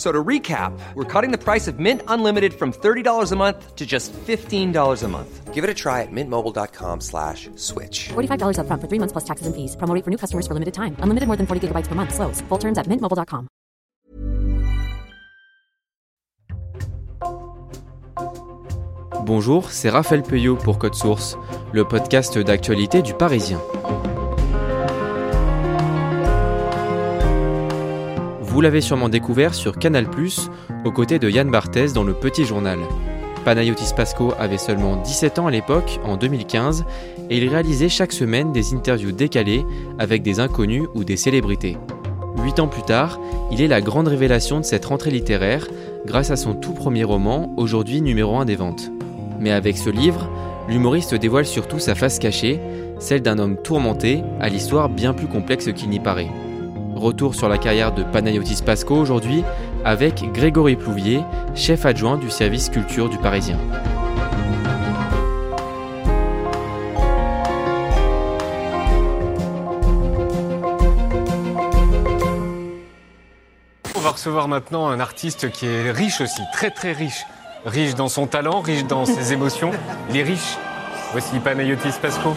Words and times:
So 0.00 0.10
to 0.10 0.24
recap, 0.24 0.72
we're 0.94 1.04
cutting 1.04 1.30
the 1.30 1.36
price 1.36 1.68
of 1.68 1.78
Mint 1.78 2.00
Unlimited 2.08 2.54
from 2.54 2.72
$30 2.72 3.32
a 3.32 3.36
month 3.36 3.76
to 3.76 3.84
just 3.84 4.14
$15 4.14 4.72
a 5.02 5.08
month. 5.08 5.52
Give 5.52 5.62
it 5.62 5.68
a 5.68 5.74
try 5.74 6.00
at 6.00 6.08
mintmobile.com 6.10 7.02
slash 7.02 7.50
switch. 7.56 8.08
$45 8.08 8.60
up 8.60 8.66
front 8.66 8.80
for 8.80 8.88
three 8.88 8.98
months 8.98 9.12
plus 9.12 9.24
taxes 9.24 9.46
and 9.46 9.54
fees. 9.54 9.76
Promo 9.76 9.94
rate 9.94 10.02
for 10.02 10.10
new 10.10 10.16
customers 10.16 10.46
for 10.46 10.54
limited 10.54 10.72
time. 10.72 10.96
Unlimited 11.00 11.26
more 11.26 11.36
than 11.36 11.46
40 11.46 11.68
gigabytes 11.68 11.86
per 11.86 11.94
month. 11.94 12.14
Slows. 12.14 12.40
Full 12.48 12.56
terms 12.56 12.78
at 12.78 12.86
mintmobile.com. 12.86 13.48
Bonjour, 19.26 19.70
c'est 19.70 19.90
Raphaël 19.90 20.22
Peuillot 20.22 20.56
pour 20.56 20.78
Code 20.78 20.94
Source, 20.94 21.36
le 21.74 21.84
podcast 21.84 22.38
d'actualité 22.38 23.02
du 23.02 23.12
Parisien. 23.12 23.60
Vous 28.50 28.60
l'avez 28.60 28.80
sûrement 28.80 29.08
découvert 29.08 29.54
sur 29.54 29.78
Canal+, 29.78 30.06
aux 30.84 30.90
côtés 30.90 31.20
de 31.20 31.30
Yann 31.30 31.48
Barthès 31.48 31.92
dans 31.92 32.02
Le 32.02 32.14
Petit 32.14 32.44
Journal. 32.44 32.80
Panayotis 33.44 33.94
Pasco 33.94 34.34
avait 34.40 34.58
seulement 34.58 34.96
17 34.96 35.38
ans 35.38 35.46
à 35.46 35.52
l'époque, 35.52 36.00
en 36.04 36.16
2015, 36.16 36.84
et 37.30 37.36
il 37.38 37.48
réalisait 37.48 37.88
chaque 37.88 38.12
semaine 38.12 38.50
des 38.50 38.74
interviews 38.74 39.12
décalées 39.12 39.64
avec 40.00 40.22
des 40.22 40.40
inconnus 40.40 40.88
ou 40.94 41.04
des 41.04 41.16
célébrités. 41.16 41.78
Huit 42.42 42.58
ans 42.58 42.66
plus 42.66 42.82
tard, 42.82 43.20
il 43.52 43.62
est 43.62 43.68
la 43.68 43.80
grande 43.80 44.08
révélation 44.08 44.58
de 44.58 44.64
cette 44.64 44.86
rentrée 44.86 45.12
littéraire 45.12 45.68
grâce 46.04 46.32
à 46.32 46.36
son 46.36 46.54
tout 46.54 46.72
premier 46.72 47.04
roman, 47.04 47.54
aujourd'hui 47.56 48.02
numéro 48.02 48.36
1 48.36 48.46
des 48.46 48.56
ventes. 48.56 48.90
Mais 49.38 49.52
avec 49.52 49.78
ce 49.78 49.90
livre, 49.90 50.28
l'humoriste 50.68 51.14
dévoile 51.14 51.46
surtout 51.46 51.78
sa 51.78 51.94
face 51.94 52.18
cachée, 52.18 52.58
celle 52.98 53.22
d'un 53.22 53.38
homme 53.38 53.58
tourmenté, 53.62 54.24
à 54.40 54.48
l'histoire 54.48 54.88
bien 54.88 55.14
plus 55.14 55.28
complexe 55.28 55.72
qu'il 55.72 55.88
n'y 55.88 56.00
paraît. 56.00 56.30
Retour 57.00 57.34
sur 57.34 57.48
la 57.48 57.56
carrière 57.56 57.92
de 57.92 58.02
Panayotis 58.02 58.62
Pasco 58.62 58.94
aujourd'hui 58.94 59.42
avec 59.86 60.22
Grégory 60.34 60.76
Plouvier, 60.76 61.22
chef 61.54 61.86
adjoint 61.86 62.18
du 62.18 62.28
service 62.28 62.68
culture 62.68 63.08
du 63.08 63.16
Parisien. 63.16 63.56
On 73.96 74.00
va 74.00 74.10
recevoir 74.10 74.46
maintenant 74.46 74.88
un 74.88 75.00
artiste 75.00 75.50
qui 75.50 75.64
est 75.64 75.90
riche 75.92 76.20
aussi, 76.20 76.42
très 76.52 76.70
très 76.70 76.92
riche. 76.92 77.24
Riche 77.64 77.94
dans 77.94 78.08
son 78.08 78.26
talent, 78.26 78.60
riche 78.60 78.84
dans 78.84 79.06
ses 79.06 79.32
émotions. 79.32 79.70
Il 80.10 80.18
est 80.18 80.22
riche. 80.22 80.58
Voici 81.12 81.38
Panayotis 81.38 81.94
Pasco. 82.02 82.34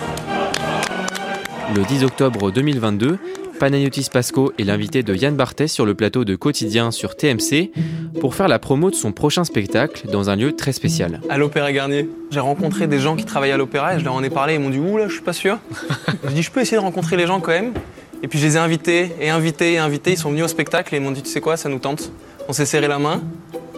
Le 1.76 1.84
10 1.84 2.06
octobre 2.06 2.50
2022, 2.50 3.20
Panayotis 3.59 4.08
Pasco 4.12 4.52
est 4.58 4.64
l'invité 4.64 5.03
de 5.03 5.16
Yann 5.16 5.36
Barthès 5.36 5.72
sur 5.72 5.86
le 5.86 5.94
plateau 5.94 6.25
de 6.25 6.36
Quotidien 6.36 6.91
sur 6.91 7.16
TMC 7.16 7.72
pour 8.19 8.36
faire 8.36 8.47
la 8.47 8.59
promo 8.59 8.90
de 8.90 8.96
son 8.96 9.12
prochain 9.12 9.44
spectacle 9.44 10.08
dans 10.12 10.30
un 10.30 10.36
lieu 10.36 10.56
très 10.56 10.74
spécial. 10.74 11.22
À 11.30 11.38
l'Opéra 11.38 11.72
Garnier. 11.72 12.09
J'ai 12.31 12.40
rencontré 12.40 12.88
des 12.88 13.00
gens 13.00 13.16
qui 13.16 13.25
travaillent 13.25 13.52
à 13.52 13.58
l'Opéra 13.58 13.96
et 13.96 14.00
je 14.00 14.03
leur 14.03 14.13
en 14.13 14.24
ai 14.24 14.30
parlé. 14.30 14.56
Ils 14.56 14.59
m'ont 14.59 14.69
dit 14.69 14.80
Ouh 14.80 14.97
là, 14.97 15.08
je 15.08 15.13
suis 15.13 15.22
pas 15.22 15.34
sûr. 15.34 15.59
J'ai 16.28 16.34
dit 16.34 16.44
Je 16.44 16.52
peux 16.52 16.62
essayer 16.62 16.78
de 16.78 16.81
rencontrer 16.81 17.16
les 17.16 17.28
gens 17.28 17.40
quand 17.40 17.52
même. 17.52 17.74
Et 18.22 18.28
puis 18.28 18.40
je 18.40 18.46
les 18.46 18.56
ai 18.56 18.59
invités 18.59 19.12
et 19.19 19.30
invités 19.30 19.74
et 19.74 19.78
invités. 19.78 20.12
Ils 20.12 20.18
sont 20.18 20.30
venus 20.30 20.46
au 20.46 20.47
spectacle 20.47 20.94
et 20.96 20.97
ils 20.97 21.03
m'ont 21.03 21.12
dit 21.12 21.22
Tu 21.22 21.30
sais 21.30 21.42
quoi, 21.42 21.58
ça 21.58 21.69
nous 21.69 21.80
tente. 21.80 22.12
On 22.47 22.53
s'est 22.53 22.66
serré 22.66 22.88
la 22.88 23.00
main. 23.00 23.22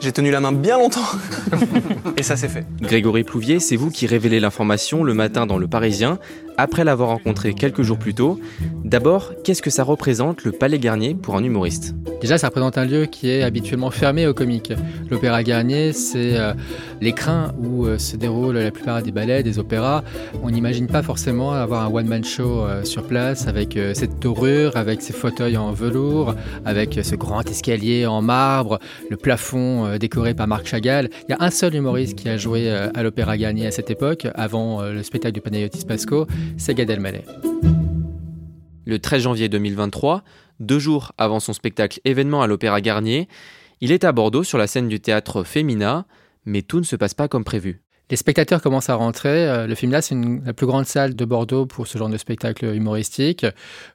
J'ai 0.01 0.11
tenu 0.11 0.29
la 0.31 0.39
main 0.39 0.51
bien 0.51 0.77
longtemps. 0.77 0.99
et 2.17 2.23
ça 2.23 2.35
s'est 2.35 2.49
fait. 2.49 2.65
Grégory 2.81 3.23
Plouvier, 3.23 3.59
c'est 3.59 3.75
vous 3.75 3.89
qui 3.89 4.07
révélez 4.07 4.39
l'information 4.39 5.03
le 5.03 5.13
matin 5.13 5.45
dans 5.45 5.57
Le 5.57 5.67
Parisien, 5.67 6.19
après 6.57 6.83
l'avoir 6.83 7.09
rencontré 7.09 7.53
quelques 7.53 7.81
jours 7.81 7.97
plus 7.97 8.13
tôt. 8.13 8.39
D'abord, 8.83 9.33
qu'est-ce 9.43 9.61
que 9.61 9.69
ça 9.69 9.83
représente 9.83 10.43
le 10.43 10.51
Palais 10.51 10.79
Garnier 10.79 11.15
pour 11.15 11.35
un 11.35 11.43
humoriste? 11.43 11.95
Déjà, 12.21 12.37
ça 12.37 12.47
représente 12.47 12.77
un 12.77 12.85
lieu 12.85 13.05
qui 13.05 13.29
est 13.29 13.43
habituellement 13.43 13.91
fermé 13.91 14.25
aux 14.25 14.33
comiques. 14.33 14.73
L'Opéra 15.09 15.43
Garnier, 15.43 15.91
c'est 15.93 16.37
euh, 16.37 16.53
l'écrin 17.01 17.53
où 17.59 17.85
euh, 17.85 17.97
se 17.97 18.15
déroulent 18.15 18.57
la 18.57 18.71
plupart 18.71 19.01
des 19.01 19.11
ballets, 19.11 19.43
des 19.43 19.59
opéras. 19.59 20.03
On 20.41 20.49
n'imagine 20.49 20.87
pas 20.87 21.03
forcément 21.03 21.51
avoir 21.51 21.83
un 21.83 21.93
one-man 21.93 22.23
show 22.23 22.61
euh, 22.61 22.83
sur 22.83 23.03
place 23.03 23.47
avec 23.47 23.77
cette 23.93 24.19
dorure, 24.19 24.77
avec 24.77 25.01
ces 25.01 25.13
fauteuils 25.13 25.57
en 25.57 25.71
velours, 25.71 26.35
avec 26.65 26.99
ce 27.03 27.15
grand 27.15 27.47
escalier 27.49 28.05
en 28.05 28.21
marbre, 28.21 28.79
le 29.09 29.17
plafond 29.17 29.84
euh, 29.85 29.97
décoré 29.97 30.33
par 30.33 30.47
Marc 30.47 30.67
Chagall. 30.67 31.09
Il 31.27 31.31
y 31.31 31.33
a 31.33 31.37
un 31.39 31.49
seul 31.49 31.75
humoriste 31.75 32.15
qui 32.17 32.29
a 32.29 32.37
joué 32.37 32.69
euh, 32.69 32.89
à 32.93 33.03
l'Opéra 33.03 33.37
Garnier 33.37 33.67
à 33.67 33.71
cette 33.71 33.89
époque, 33.89 34.27
avant 34.35 34.81
euh, 34.81 34.93
le 34.93 35.03
spectacle 35.03 35.33
du 35.33 35.41
Panayotis 35.41 35.85
Pasco, 35.85 36.27
c'est 36.57 36.73
Gad 36.73 36.89
Elmaleh. 36.89 37.23
Le 38.85 38.99
13 38.99 39.23
janvier 39.23 39.49
2023, 39.49 40.23
deux 40.59 40.79
jours 40.79 41.13
avant 41.17 41.39
son 41.39 41.53
spectacle 41.53 41.99
événement 42.05 42.41
à 42.41 42.47
l'Opéra 42.47 42.81
Garnier, 42.81 43.27
il 43.81 43.91
est 43.91 44.03
à 44.03 44.11
Bordeaux 44.11 44.43
sur 44.43 44.57
la 44.57 44.67
scène 44.67 44.87
du 44.87 44.99
théâtre 44.99 45.43
Femina, 45.43 46.05
mais 46.45 46.61
tout 46.61 46.79
ne 46.79 46.85
se 46.85 46.95
passe 46.95 47.13
pas 47.13 47.27
comme 47.27 47.43
prévu. 47.43 47.84
Les 48.11 48.17
spectateurs 48.17 48.61
commencent 48.61 48.89
à 48.89 48.95
rentrer. 48.95 49.47
Euh, 49.49 49.65
Le 49.65 49.73
film 49.73 49.91
là, 49.91 50.01
c'est 50.01 50.15
la 50.45 50.53
plus 50.53 50.67
grande 50.67 50.85
salle 50.85 51.15
de 51.15 51.25
Bordeaux 51.25 51.65
pour 51.65 51.87
ce 51.87 51.97
genre 51.97 52.09
de 52.09 52.17
spectacle 52.17 52.65
humoristique. 52.65 53.47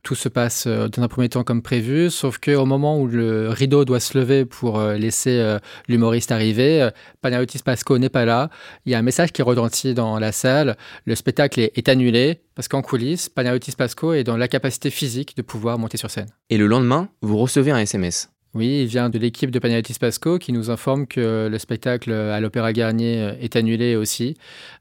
Tout 0.02 0.16
se 0.16 0.28
passe 0.28 0.66
euh, 0.66 0.88
dans 0.88 1.02
un 1.02 1.08
premier 1.08 1.28
temps 1.28 1.44
comme 1.44 1.62
prévu, 1.62 2.10
sauf 2.10 2.38
qu'au 2.38 2.64
moment 2.64 2.98
où 2.98 3.06
le 3.06 3.50
rideau 3.50 3.84
doit 3.84 4.00
se 4.00 4.18
lever 4.18 4.44
pour 4.44 4.80
euh, 4.80 4.96
laisser 4.96 5.58
l'humoriste 5.88 6.32
arriver, 6.32 6.88
Panayotis 7.20 7.60
Pasco 7.64 7.98
n'est 7.98 8.08
pas 8.08 8.24
là. 8.24 8.50
Il 8.84 8.92
y 8.92 8.94
a 8.96 8.98
un 8.98 9.02
message 9.02 9.32
qui 9.32 9.42
retentit 9.42 9.94
dans 9.94 10.18
la 10.18 10.32
salle. 10.32 10.76
Le 11.04 11.14
spectacle 11.14 11.60
est, 11.60 11.72
est 11.76 11.88
annulé 11.88 12.40
parce 12.56 12.66
qu'en 12.66 12.82
coulisses, 12.82 13.28
Panayotis 13.28 13.72
Pasco 13.72 14.12
est 14.12 14.24
dans 14.24 14.36
l'incapacité 14.36 14.90
physique 14.90 15.36
de 15.36 15.42
pouvoir 15.42 15.78
monter 15.78 15.96
sur 15.96 16.10
scène. 16.10 16.30
Et 16.50 16.58
le 16.58 16.66
lendemain, 16.66 17.08
vous 17.22 17.38
recevez 17.38 17.70
un 17.70 17.78
SMS. 17.78 18.28
Oui, 18.52 18.82
il 18.82 18.86
vient 18.86 19.10
de 19.10 19.18
l'équipe 19.18 19.50
de 19.50 19.58
Panayotis 19.60 19.98
Pasco 20.00 20.38
qui 20.38 20.52
nous 20.52 20.70
informe 20.70 21.06
que 21.06 21.48
le 21.48 21.58
spectacle 21.58 22.12
à 22.12 22.40
l'Opéra 22.40 22.72
Garnier 22.72 23.34
est 23.40 23.54
annulé 23.54 23.94
aussi 23.94 24.36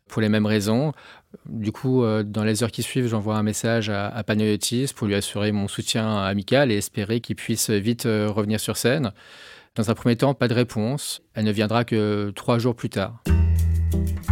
pour 0.07 0.21
les 0.21 0.29
mêmes 0.29 0.47
raisons. 0.47 0.91
Du 1.45 1.71
coup, 1.71 2.03
euh, 2.03 2.23
dans 2.23 2.43
les 2.43 2.63
heures 2.63 2.71
qui 2.71 2.81
suivent, 2.81 3.07
j'envoie 3.07 3.37
un 3.37 3.43
message 3.43 3.89
à, 3.89 4.07
à 4.07 4.23
Panayotis 4.23 4.91
pour 4.95 5.05
lui 5.05 5.13
assurer 5.13 5.51
mon 5.51 5.67
soutien 5.67 6.17
amical 6.17 6.71
et 6.71 6.77
espérer 6.77 7.19
qu'il 7.19 7.35
puisse 7.35 7.69
vite 7.69 8.07
euh, 8.07 8.27
revenir 8.29 8.59
sur 8.59 8.75
scène. 8.75 9.11
Dans 9.75 9.91
un 9.91 9.93
premier 9.93 10.15
temps, 10.15 10.33
pas 10.33 10.47
de 10.47 10.55
réponse. 10.55 11.21
Elle 11.35 11.45
ne 11.45 11.51
viendra 11.51 11.85
que 11.85 12.31
trois 12.35 12.57
jours 12.57 12.75
plus 12.75 12.89
tard. 12.89 13.23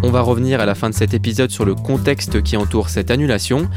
On 0.03 0.09
va 0.09 0.21
revenir 0.21 0.59
à 0.59 0.65
la 0.65 0.75
fin 0.75 0.89
de 0.89 0.95
cet 0.95 1.13
épisode 1.13 1.51
sur 1.51 1.65
le 1.65 1.75
contexte 1.75 2.41
qui 2.41 2.57
entoure 2.57 2.89
cette 2.89 3.11
annulation, 3.11 3.69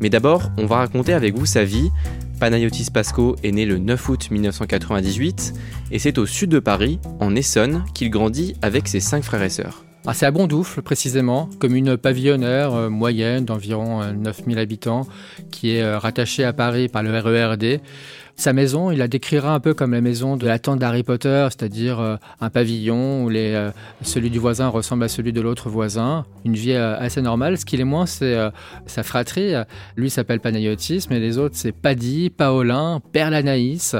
mais 0.00 0.08
d'abord, 0.08 0.50
on 0.56 0.66
va 0.66 0.76
raconter 0.76 1.12
avec 1.12 1.36
vous 1.36 1.46
sa 1.46 1.64
vie. 1.64 1.90
Panayotis 2.38 2.90
Pasco 2.92 3.36
est 3.42 3.52
né 3.52 3.64
le 3.66 3.78
9 3.78 4.08
août 4.08 4.28
1998 4.30 5.54
et 5.90 5.98
c'est 5.98 6.18
au 6.18 6.26
sud 6.26 6.50
de 6.50 6.58
Paris, 6.58 6.98
en 7.20 7.34
Essonne, 7.34 7.84
qu'il 7.94 8.10
grandit 8.10 8.54
avec 8.62 8.88
ses 8.88 9.00
cinq 9.00 9.22
frères 9.24 9.42
et 9.42 9.50
sœurs. 9.50 9.84
Ah, 10.06 10.12
c'est 10.12 10.26
à 10.26 10.30
Bondoufle, 10.30 10.82
précisément, 10.82 11.48
commune 11.58 11.96
pavillonnaire 11.96 12.74
euh, 12.74 12.90
moyenne 12.90 13.46
d'environ 13.46 14.02
euh, 14.02 14.12
9000 14.12 14.58
habitants, 14.58 15.06
qui 15.50 15.76
est 15.76 15.82
euh, 15.82 15.98
rattachée 15.98 16.44
à 16.44 16.52
Paris 16.52 16.88
par 16.88 17.02
le 17.02 17.18
RERD. 17.18 17.80
Sa 18.36 18.52
maison, 18.52 18.90
il 18.90 18.98
la 18.98 19.06
décrira 19.06 19.54
un 19.54 19.60
peu 19.60 19.74
comme 19.74 19.92
la 19.92 20.00
maison 20.00 20.36
de 20.36 20.44
la 20.44 20.58
tante 20.58 20.80
d'Harry 20.80 21.04
Potter, 21.04 21.46
c'est-à-dire 21.50 22.00
euh, 22.00 22.16
un 22.40 22.50
pavillon 22.50 23.22
où 23.22 23.28
les, 23.28 23.54
euh, 23.54 23.70
celui 24.02 24.28
du 24.28 24.40
voisin 24.40 24.66
ressemble 24.66 25.04
à 25.04 25.08
celui 25.08 25.32
de 25.32 25.40
l'autre 25.40 25.70
voisin. 25.70 26.26
Une 26.44 26.54
vie 26.54 26.72
euh, 26.72 26.98
assez 26.98 27.22
normale. 27.22 27.56
Ce 27.56 27.64
qu'il 27.64 27.80
est 27.80 27.84
moins, 27.84 28.06
c'est 28.06 28.36
sa 28.86 29.04
fratrie. 29.04 29.54
Lui 29.96 30.10
s'appelle 30.10 30.40
Panayotis, 30.40 31.06
mais 31.10 31.20
les 31.20 31.38
autres, 31.38 31.54
c'est 31.56 31.70
Paddy, 31.70 32.28
Paolin, 32.28 33.00
Perlanaïs. 33.12 33.94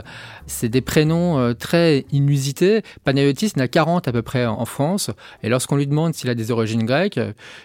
C'est 0.47 0.69
des 0.69 0.81
prénoms 0.81 1.55
très 1.55 2.05
inusités. 2.11 2.83
Panayotis 3.05 3.53
n'a 3.57 3.69
40 3.69 4.09
à 4.09 4.13
peu 4.13 4.23
près 4.23 4.47
en 4.47 4.55
en 4.65 4.67
France. 4.67 5.11
Et 5.43 5.49
lorsqu'on 5.49 5.77
lui 5.77 5.87
demande 5.87 6.15
s'il 6.15 6.31
a 6.31 6.35
des 6.35 6.51
origines 6.51 6.85
grecques, 6.85 7.21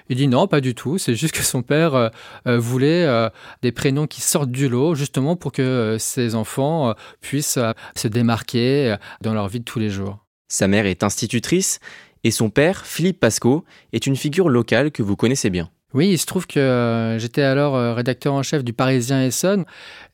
il 0.10 0.18
dit 0.18 0.27
non, 0.27 0.48
pas 0.48 0.60
du 0.60 0.75
tout. 0.75 0.98
C'est 0.98 1.16
juste 1.16 1.33
que 1.33 1.44
son 1.44 1.62
père 1.62 2.12
voulait 2.45 3.30
des 3.62 3.71
prénoms 3.71 4.07
qui 4.07 4.21
sortent 4.21 4.51
du 4.51 4.69
lot, 4.69 4.95
justement 4.95 5.36
pour 5.36 5.51
que 5.51 5.98
ses 6.00 6.36
enfants 6.36 6.58
enfants 6.59 6.94
puissent 7.21 7.59
se 7.95 8.07
démarquer 8.07 8.95
dans 9.21 9.33
leur 9.33 9.47
vie 9.47 9.59
de 9.59 9.65
tous 9.65 9.79
les 9.79 9.89
jours. 9.89 10.25
Sa 10.47 10.67
mère 10.67 10.85
est 10.85 11.03
institutrice 11.03 11.79
et 12.23 12.31
son 12.31 12.50
père, 12.50 12.85
Philippe 12.85 13.19
Pasco, 13.19 13.63
est 13.94 14.06
une 14.07 14.15
figure 14.15 14.50
locale 14.50 14.91
que 14.91 15.03
vous 15.03 15.15
connaissez 15.15 15.50
bien. 15.50 15.69
Oui, 15.94 16.09
il 16.09 16.17
se 16.17 16.25
trouve 16.25 16.45
que 16.45 17.17
j'étais 17.19 17.41
alors 17.41 17.95
rédacteur 17.95 18.33
en 18.33 18.44
chef 18.44 18.63
du 18.63 18.73
Parisien 18.73 19.23
Essonne 19.23 19.65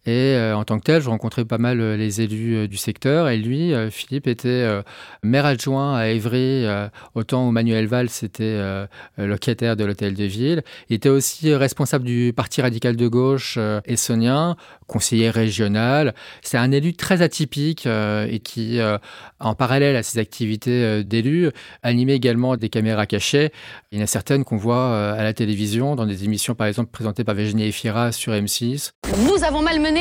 et 0.06 0.36
euh, 0.36 0.56
en 0.56 0.64
tant 0.64 0.78
que 0.78 0.84
tel, 0.84 1.02
je 1.02 1.10
rencontrais 1.10 1.46
pas 1.46 1.58
mal 1.58 1.82
euh, 1.82 1.98
les 1.98 2.22
élus 2.22 2.56
euh, 2.56 2.68
du 2.68 2.78
secteur. 2.78 3.28
Et 3.30 3.38
lui, 3.38 3.74
Philippe, 3.90 4.28
était 4.28 4.66
maire 5.24 5.46
adjoint 5.46 5.98
à 5.98 6.08
Évry, 6.08 6.66
autant 7.14 7.48
où 7.48 7.52
Manuel 7.52 7.88
Valls 7.88 8.10
était 8.24 8.60
locataire 9.18 9.76
de 9.76 9.84
l'hôtel 9.84 10.14
de 10.14 10.24
ville. 10.24 10.64
Il 10.90 10.96
était 10.96 11.10
aussi 11.10 11.54
responsable 11.54 12.06
du 12.06 12.34
Parti 12.36 12.62
radical 12.62 12.96
de 12.96 13.08
gauche 13.08 13.58
essonien, 13.86 14.56
conseiller 14.88 15.30
régional. 15.30 16.14
C'est 16.42 16.58
un 16.58 16.72
élu 16.72 16.94
très 16.94 17.22
atypique 17.22 17.86
et 17.88 18.40
qui, 18.44 18.80
en 19.40 19.56
parallèle 19.56 19.96
à 19.96 20.04
ses 20.04 20.20
activités 20.20 21.04
d'élu, 21.04 21.50
animait 21.84 22.16
également 22.16 22.58
des 22.58 22.70
caméras 22.70 23.06
cachées. 23.06 23.52
Il 23.92 24.00
y 24.00 24.02
en 24.02 24.04
a 24.04 24.08
certaines 24.08 24.44
qu'on 24.44 24.58
voit 24.58 25.14
à 25.14 25.24
la 25.24 25.34
télévision, 25.34 25.96
dans 25.96 26.06
des 26.06 26.24
émissions 26.24 26.56
par 26.56 26.68
exemple 26.68 26.92
présentées 26.92 27.24
par 27.24 27.36
Virginie 27.36 27.66
Efira 27.66 28.12
sur 28.12 28.34
M6. 28.34 28.92
Nous 29.28 29.44
avons 29.44 29.62
malmené 29.62 29.95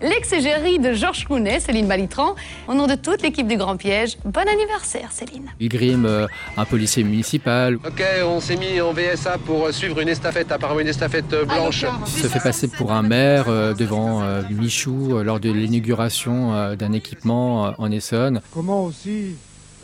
l'ex-égérie 0.00 0.78
de 0.78 0.92
Georges 0.92 1.24
Clounet, 1.24 1.60
Céline 1.60 1.86
Balitran. 1.86 2.34
Au 2.68 2.74
nom 2.74 2.86
de 2.86 2.94
toute 2.94 3.22
l'équipe 3.22 3.46
du 3.46 3.56
Grand 3.56 3.76
Piège, 3.76 4.16
bon 4.24 4.46
anniversaire 4.48 5.12
Céline. 5.12 5.50
Il 5.60 5.68
grime 5.68 6.06
euh, 6.06 6.26
un 6.56 6.64
policier 6.64 7.02
municipal. 7.04 7.76
Ok, 7.76 8.02
on 8.24 8.40
s'est 8.40 8.56
mis 8.56 8.80
en 8.80 8.92
VSA 8.92 9.38
pour 9.38 9.72
suivre 9.72 10.00
une 10.00 10.08
estafette, 10.08 10.52
apparemment 10.52 10.80
une 10.80 10.88
estafette 10.88 11.32
euh, 11.32 11.44
blanche. 11.44 11.84
Il 12.06 12.22
se 12.22 12.28
fait 12.28 12.40
passer 12.40 12.68
pour 12.68 12.92
un 12.92 13.02
maire 13.02 13.46
euh, 13.48 13.74
devant 13.74 14.22
Michou 14.50 15.22
lors 15.22 15.40
de 15.40 15.50
l'inauguration 15.50 16.74
d'un 16.74 16.92
équipement 16.92 17.74
en 17.78 17.90
Essonne. 17.90 18.40
Comment 18.52 18.84
aussi 18.84 19.36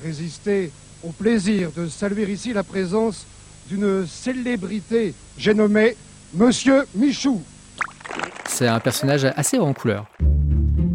résister 0.02 0.70
au 1.02 1.10
plaisir 1.10 1.70
de 1.76 1.88
saluer 1.88 2.30
ici 2.30 2.52
la 2.52 2.62
présence 2.62 3.26
d'une 3.68 4.06
célébrité, 4.06 5.14
j'ai 5.38 5.54
nommé 5.54 5.96
Monsieur 6.34 6.84
Michou. 6.94 7.42
C'est 8.46 8.68
un 8.68 8.80
personnage 8.80 9.24
assez 9.24 9.58
en 9.58 9.72
couleur. 9.72 10.06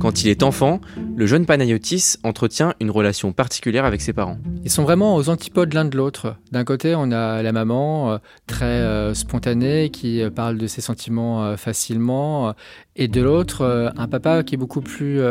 Quand 0.02 0.24
il 0.24 0.30
est 0.30 0.42
enfant, 0.42 0.82
le 1.16 1.28
jeune 1.28 1.46
Panayotis 1.46 2.16
entretient 2.24 2.74
une 2.80 2.90
relation 2.90 3.34
particulière 3.34 3.86
avec 3.86 4.02
ses 4.02 4.14
parents. 4.14 4.40
Ils 4.64 4.72
sont 4.72 4.82
vraiment 4.82 5.16
aux 5.16 5.30
antipodes 5.30 5.74
l'un 5.74 5.86
de 5.86 5.96
l'autre. 5.96 6.38
D'un 6.52 6.64
côté, 6.64 6.96
on 6.98 7.12
a 7.12 7.44
la 7.44 7.52
maman, 7.52 8.14
euh, 8.14 8.18
très 8.48 8.66
euh, 8.66 9.14
spontanée, 9.14 9.92
qui 9.92 10.24
euh, 10.24 10.32
parle 10.32 10.58
de 10.58 10.66
ses 10.66 10.82
sentiments 10.82 11.56
facilement, 11.56 12.56
et 12.96 13.08
de 13.08 13.22
l'autre, 13.22 13.94
un 13.96 14.08
papa 14.08 14.42
qui 14.42 14.56
est 14.56 14.58
beaucoup 14.58 14.82
plus 14.82 15.22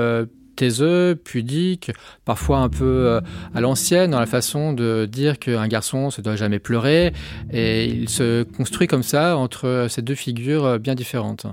pudique, 1.25 1.91
parfois 2.25 2.59
un 2.59 2.69
peu 2.69 2.85
euh, 2.85 3.21
à 3.55 3.61
l'ancienne 3.61 4.11
dans 4.11 4.21
la 4.21 4.27
façon 4.27 4.73
de 4.73 5.07
dire 5.11 5.39
qu'un 5.39 5.69
garçon 5.69 6.09
ne 6.17 6.23
doit 6.23 6.37
jamais 6.37 6.59
pleurer. 6.59 7.13
Et 7.53 7.87
il 7.87 8.09
se 8.09 8.43
construit 8.43 8.87
comme 8.87 9.03
ça 9.03 9.37
entre 9.37 9.87
ces 9.89 10.03
deux 10.03 10.15
figures 10.15 10.65
euh, 10.65 10.79
bien 10.79 10.95
différentes. 10.95 11.47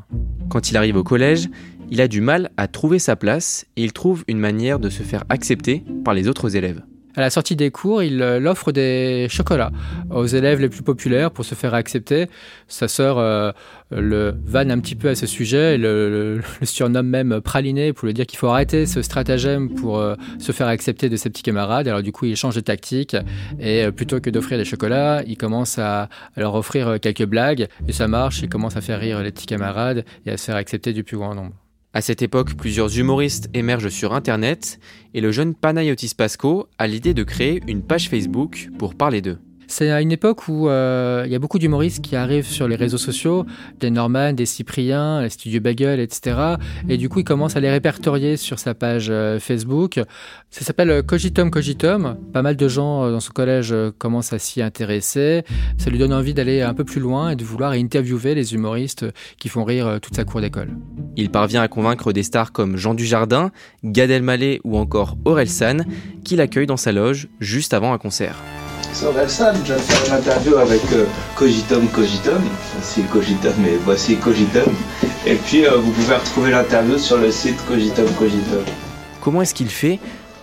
Quand 0.49 0.69
il 0.69 0.77
arrive 0.77 0.97
au 0.97 1.03
collège, 1.03 1.49
il 1.89 2.01
a 2.01 2.07
du 2.07 2.21
mal 2.21 2.51
à 2.57 2.67
trouver 2.67 2.99
sa 2.99 3.15
place 3.15 3.65
et 3.77 3.83
il 3.83 3.93
trouve 3.93 4.23
une 4.27 4.39
manière 4.39 4.79
de 4.79 4.89
se 4.89 5.03
faire 5.03 5.23
accepter 5.29 5.83
par 6.03 6.13
les 6.13 6.27
autres 6.27 6.55
élèves. 6.55 6.81
À 7.17 7.21
la 7.21 7.31
sortie 7.31 7.55
des 7.55 7.71
cours, 7.71 8.03
il 8.03 8.21
euh, 8.21 8.45
offre 8.45 8.71
des 8.71 9.25
chocolats 9.27 9.71
aux 10.11 10.27
élèves 10.27 10.61
les 10.61 10.69
plus 10.69 10.83
populaires 10.83 11.31
pour 11.31 11.45
se 11.45 11.55
faire 11.55 11.73
accepter. 11.73 12.27
Sa 12.67 12.87
sœur 12.87 13.17
euh, 13.17 13.51
le 13.89 14.35
vanne 14.45 14.69
un 14.69 14.77
petit 14.77 14.93
peu 14.93 15.09
à 15.09 15.15
ce 15.15 15.25
sujet, 15.25 15.73
et 15.73 15.77
le, 15.79 16.41
surnomme 16.61 17.07
même 17.07 17.41
praliné 17.41 17.91
pour 17.91 18.05
lui 18.05 18.13
dire 18.13 18.27
qu'il 18.27 18.37
faut 18.37 18.49
arrêter 18.49 18.85
ce 18.85 19.01
stratagème 19.01 19.73
pour 19.73 19.97
euh, 19.97 20.13
se 20.37 20.51
faire 20.51 20.67
accepter 20.67 21.09
de 21.09 21.15
ses 21.15 21.31
petits 21.31 21.41
camarades. 21.41 21.87
Alors 21.87 22.03
du 22.03 22.11
coup, 22.11 22.25
il 22.25 22.35
change 22.35 22.53
de 22.53 22.61
tactique 22.61 23.17
et 23.59 23.91
plutôt 23.91 24.19
que 24.19 24.29
d'offrir 24.29 24.59
des 24.59 24.65
chocolats, 24.65 25.23
il 25.25 25.37
commence 25.37 25.79
à, 25.79 26.09
leur 26.35 26.53
offrir 26.53 26.99
quelques 26.99 27.25
blagues 27.25 27.67
et 27.87 27.93
ça 27.93 28.07
marche. 28.07 28.43
Il 28.43 28.49
commence 28.49 28.77
à 28.77 28.81
faire 28.81 28.99
rire 28.99 29.23
les 29.23 29.31
petits 29.31 29.47
camarades 29.47 30.05
et 30.27 30.31
à 30.31 30.37
se 30.37 30.45
faire 30.45 30.55
accepter 30.55 30.93
du 30.93 31.03
plus 31.03 31.17
grand 31.17 31.33
nombre. 31.33 31.55
À 31.93 32.01
cette 32.01 32.21
époque, 32.21 32.55
plusieurs 32.55 32.97
humoristes 32.97 33.49
émergent 33.53 33.89
sur 33.89 34.13
Internet 34.13 34.79
et 35.13 35.21
le 35.21 35.31
jeune 35.31 35.55
Panayotis 35.55 36.13
Pasco 36.15 36.67
a 36.77 36.87
l'idée 36.87 37.13
de 37.13 37.23
créer 37.23 37.61
une 37.67 37.81
page 37.81 38.09
Facebook 38.09 38.69
pour 38.77 38.95
parler 38.95 39.21
d'eux. 39.21 39.39
C'est 39.67 39.91
à 39.91 40.01
une 40.01 40.13
époque 40.13 40.47
où 40.47 40.69
euh, 40.69 41.23
il 41.25 41.31
y 41.31 41.35
a 41.35 41.39
beaucoup 41.39 41.59
d'humoristes 41.59 42.01
qui 42.01 42.15
arrivent 42.15 42.47
sur 42.47 42.67
les 42.67 42.77
réseaux 42.77 42.97
sociaux, 42.97 43.45
des 43.79 43.89
Norman, 43.89 44.31
des 44.31 44.45
Cyprien, 44.45 45.21
les 45.21 45.29
studios 45.29 45.59
Bagel, 45.59 45.99
etc. 45.99 46.55
Et 46.87 46.97
du 46.97 47.09
coup, 47.09 47.19
il 47.19 47.25
commence 47.25 47.57
à 47.57 47.59
les 47.59 47.69
répertorier 47.69 48.37
sur 48.37 48.59
sa 48.59 48.73
page 48.73 49.07
euh, 49.09 49.39
Facebook. 49.39 49.99
Ça 50.49 50.63
s'appelle 50.63 50.89
euh, 50.89 51.01
Cogitum 51.01 51.51
Cogitum. 51.51 52.17
Pas 52.31 52.41
mal 52.41 52.55
de 52.55 52.67
gens 52.67 53.11
dans 53.11 53.19
ce 53.19 53.29
collège 53.29 53.75
commencent 53.97 54.31
à 54.31 54.39
s'y 54.39 54.61
intéresser. 54.61 55.43
Ça 55.77 55.89
lui 55.89 55.97
donne 55.97 56.13
envie 56.13 56.33
d'aller 56.33 56.61
un 56.61 56.73
peu 56.73 56.85
plus 56.85 57.01
loin 57.01 57.31
et 57.31 57.35
de 57.35 57.43
vouloir 57.43 57.71
interviewer 57.71 58.35
les 58.35 58.53
humoristes 58.53 59.05
qui 59.37 59.49
font 59.49 59.65
rire 59.65 59.99
toute 60.01 60.15
sa 60.15 60.23
cour 60.23 60.39
d'école. 60.39 60.69
Il 61.17 61.29
parvient 61.29 61.61
à 61.61 61.67
convaincre 61.67 62.13
des 62.13 62.23
stars 62.23 62.53
comme 62.53 62.77
Jean 62.77 62.93
Dujardin, 62.93 63.51
Gad 63.83 64.09
Elmaleh 64.09 64.61
ou 64.63 64.77
encore 64.77 65.17
Aurel 65.25 65.49
San, 65.49 65.85
qui 66.23 66.35
l'accueillent 66.35 66.67
dans 66.67 66.77
sa 66.77 66.91
loge 66.91 67.27
juste 67.39 67.73
avant 67.73 67.91
un 67.91 67.97
concert. 67.97 68.37
Sur 68.93 69.17
Elsan, 69.17 69.53
je 69.63 69.73
vais 69.73 69.79
faire 69.79 70.07
une 70.07 70.19
interview 70.19 70.55
avec 70.57 70.81
euh, 70.93 71.05
Cogitum 71.35 71.87
Cogitum. 71.89 72.41
Voici 72.73 73.03
Cogitum 73.03 73.65
et 73.65 73.77
voici 73.77 74.17
Cogitum. 74.17 74.73
Et 75.25 75.35
puis 75.35 75.65
euh, 75.65 75.77
vous 75.77 75.91
pouvez 75.91 76.15
retrouver 76.15 76.51
l'interview 76.51 76.97
sur 76.97 77.17
le 77.17 77.31
site 77.31 77.57
Cogitum 77.67 78.07
Cogitum. 78.17 78.63
Comment 79.21 79.41
est-ce 79.41 79.53
qu'il 79.53 79.69
fait, 79.69 79.99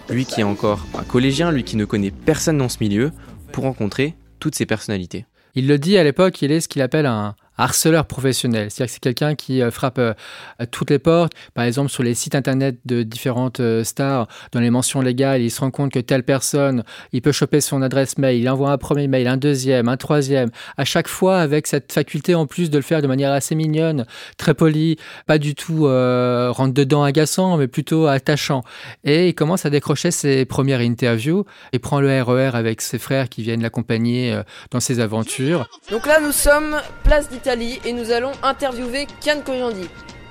lui 0.08 0.26
qui 0.26 0.40
est 0.40 0.44
encore 0.44 0.86
un 0.98 1.02
collégien, 1.02 1.50
lui 1.50 1.64
qui 1.64 1.76
ne 1.76 1.84
connaît 1.84 2.10
personne 2.10 2.58
dans 2.58 2.68
ce 2.68 2.78
milieu, 2.80 3.10
pour 3.52 3.64
rencontrer 3.64 4.14
toutes 4.40 4.54
ces 4.54 4.66
personnalités? 4.66 5.26
Il 5.54 5.66
le 5.68 5.78
dit 5.78 5.98
à 5.98 6.04
l'époque, 6.04 6.40
il 6.42 6.52
est 6.52 6.60
ce 6.60 6.68
qu'il 6.68 6.82
appelle 6.82 7.06
un, 7.06 7.34
harceleur 7.58 8.06
professionnel. 8.06 8.70
C'est-à-dire 8.70 8.86
que 8.86 8.92
c'est 8.92 9.02
quelqu'un 9.02 9.34
qui 9.34 9.62
euh, 9.62 9.70
frappe 9.70 9.98
euh, 9.98 10.14
à 10.58 10.66
toutes 10.66 10.90
les 10.90 10.98
portes. 10.98 11.32
Par 11.54 11.64
exemple, 11.64 11.90
sur 11.90 12.02
les 12.02 12.14
sites 12.14 12.34
internet 12.34 12.78
de 12.84 13.02
différentes 13.02 13.60
euh, 13.60 13.84
stars, 13.84 14.26
dans 14.52 14.60
les 14.60 14.70
mentions 14.70 15.00
légales, 15.00 15.42
il 15.42 15.50
se 15.50 15.60
rend 15.60 15.70
compte 15.70 15.92
que 15.92 15.98
telle 15.98 16.24
personne, 16.24 16.84
il 17.12 17.22
peut 17.22 17.32
choper 17.32 17.60
son 17.60 17.82
adresse 17.82 18.18
mail, 18.18 18.40
il 18.40 18.48
envoie 18.48 18.70
un 18.70 18.78
premier 18.78 19.08
mail, 19.08 19.28
un 19.28 19.36
deuxième, 19.36 19.88
un 19.88 19.96
troisième, 19.96 20.50
à 20.76 20.84
chaque 20.84 21.08
fois 21.08 21.38
avec 21.38 21.66
cette 21.66 21.92
faculté 21.92 22.34
en 22.34 22.46
plus 22.46 22.70
de 22.70 22.78
le 22.78 22.82
faire 22.82 23.02
de 23.02 23.06
manière 23.06 23.32
assez 23.32 23.54
mignonne, 23.54 24.06
très 24.36 24.54
polie, 24.54 24.96
pas 25.26 25.38
du 25.38 25.54
tout 25.54 25.84
rentre 25.84 26.74
dedans 26.74 27.02
agaçant, 27.02 27.56
mais 27.56 27.68
plutôt 27.68 28.06
attachant. 28.06 28.62
Et 29.04 29.28
il 29.28 29.34
commence 29.34 29.66
à 29.66 29.70
décrocher 29.70 30.10
ses 30.10 30.44
premières 30.44 30.80
interviews 30.80 31.44
et 31.72 31.78
prend 31.78 32.00
le 32.00 32.08
RER 32.22 32.50
e 32.50 32.54
avec 32.54 32.80
ses 32.80 32.98
frères 32.98 33.28
qui 33.28 33.42
viennent 33.42 33.62
l'accompagner 33.62 34.40
dans 34.70 34.80
ses 34.80 35.00
aventures. 35.00 35.68
Donc 35.90 36.06
là, 36.06 36.20
nous 36.20 36.32
sommes 36.32 36.76
place 37.02 37.28
et 37.46 37.92
nous 37.92 38.10
allons 38.10 38.32
interviewer 38.42 39.06
Kian 39.20 39.42
Kojandi. 39.44 39.88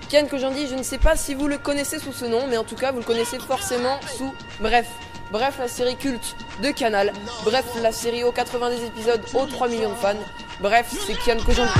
Kian 0.09 0.25
Kojandi, 0.25 0.67
je 0.67 0.75
ne 0.75 0.81
sais 0.81 0.97
pas 0.97 1.15
si 1.15 1.35
vous 1.35 1.47
le 1.47 1.59
connaissez 1.59 1.99
sous 1.99 2.11
ce 2.11 2.25
nom, 2.25 2.47
mais 2.49 2.57
en 2.57 2.63
tout 2.63 2.75
cas 2.75 2.91
vous 2.91 2.99
le 2.99 3.03
connaissez 3.03 3.37
forcément 3.37 3.99
sous 4.17 4.33
Bref. 4.61 4.87
Bref, 5.31 5.57
la 5.59 5.67
série 5.67 5.95
culte 5.95 6.35
de 6.61 6.71
Canal. 6.71 7.13
Bref, 7.43 7.65
la 7.81 7.91
série 7.91 8.23
aux 8.23 8.31
90 8.31 8.83
épisodes 8.85 9.21
aux 9.33 9.45
3 9.45 9.67
millions 9.67 9.89
de 9.89 9.95
fans. 9.95 10.13
Bref, 10.59 10.93
c'est 11.05 11.13
Kian 11.13 11.37
Kojandi. 11.43 11.71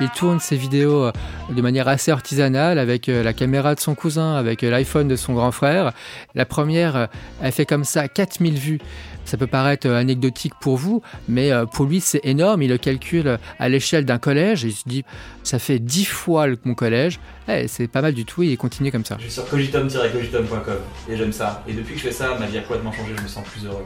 Il 0.00 0.10
tourne 0.10 0.40
ses 0.40 0.56
vidéos 0.56 1.04
euh, 1.04 1.12
de 1.50 1.62
manière 1.62 1.86
assez 1.86 2.10
artisanale 2.10 2.78
avec 2.78 3.08
euh, 3.08 3.22
la 3.22 3.32
caméra 3.32 3.74
de 3.74 3.80
son 3.80 3.94
cousin, 3.94 4.34
avec 4.34 4.64
euh, 4.64 4.70
l'iPhone 4.70 5.06
de 5.06 5.16
son 5.16 5.34
grand 5.34 5.52
frère. 5.52 5.92
La 6.34 6.44
première, 6.44 7.08
elle 7.42 7.52
fait 7.52 7.66
comme 7.66 7.84
ça 7.84 8.08
4000 8.08 8.58
vues. 8.58 8.78
Ça 9.24 9.36
peut 9.36 9.46
paraître 9.46 9.88
anecdotique 9.88 10.52
pour 10.60 10.76
vous, 10.76 11.02
mais 11.28 11.50
pour 11.72 11.86
lui 11.86 12.00
c'est 12.00 12.20
énorme. 12.24 12.62
Il 12.62 12.70
le 12.70 12.78
calcule 12.78 13.38
à 13.58 13.68
l'échelle 13.68 14.04
d'un 14.04 14.18
collège 14.18 14.64
et 14.64 14.68
il 14.68 14.74
se 14.74 14.88
dit 14.88 15.04
ça 15.42 15.58
fait 15.58 15.78
10 15.78 16.04
fois 16.04 16.46
mon 16.64 16.74
collège. 16.74 17.20
Eh, 17.48 17.66
c'est 17.68 17.88
pas 17.88 18.02
mal 18.02 18.14
du 18.14 18.24
tout, 18.24 18.42
il 18.42 18.56
continue 18.56 18.92
comme 18.92 19.04
ça. 19.04 19.16
Je 19.18 19.24
suis 19.24 19.32
sur 19.32 19.44
cogitum-cogitum.com 19.44 20.78
et 21.08 21.16
j'aime 21.16 21.32
ça. 21.32 21.64
Et 21.68 21.72
depuis 21.72 21.94
que 21.94 22.00
je 22.00 22.04
fais 22.06 22.12
ça, 22.12 22.36
ma 22.38 22.46
vie 22.46 22.58
a 22.58 22.62
complètement 22.62 22.92
changé, 22.92 23.12
je 23.16 23.22
me 23.22 23.28
sens 23.28 23.46
plus 23.46 23.66
heureux. 23.66 23.84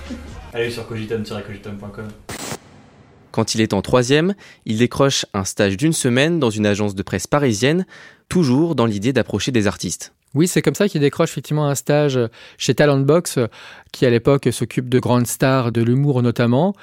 Allez 0.52 0.70
sur 0.70 0.84
cogitum-cogitum.com. 0.88 2.08
Quand 3.30 3.54
il 3.54 3.62
est 3.62 3.72
en 3.72 3.80
troisième, 3.80 4.34
il 4.66 4.78
décroche 4.78 5.24
un 5.32 5.44
stage 5.44 5.78
d'une 5.78 5.94
semaine 5.94 6.38
dans 6.38 6.50
une 6.50 6.66
agence 6.66 6.94
de 6.94 7.02
presse 7.02 7.26
parisienne, 7.26 7.86
toujours 8.28 8.74
dans 8.74 8.86
l'idée 8.86 9.14
d'approcher 9.14 9.52
des 9.52 9.66
artistes. 9.66 10.12
Oui, 10.34 10.48
c'est 10.48 10.62
comme 10.62 10.74
ça 10.74 10.88
qu'il 10.88 11.00
décroche 11.00 11.30
effectivement 11.30 11.66
un 11.66 11.74
stage 11.74 12.18
chez 12.58 12.74
Talentbox, 12.74 13.38
qui 13.92 14.06
à 14.06 14.10
l'époque 14.10 14.48
s'occupe 14.50 14.88
de 14.88 14.98
grandes 14.98 15.26
stars 15.26 15.72
de 15.72 15.82
l'humour 15.82 16.22
notamment. 16.22 16.74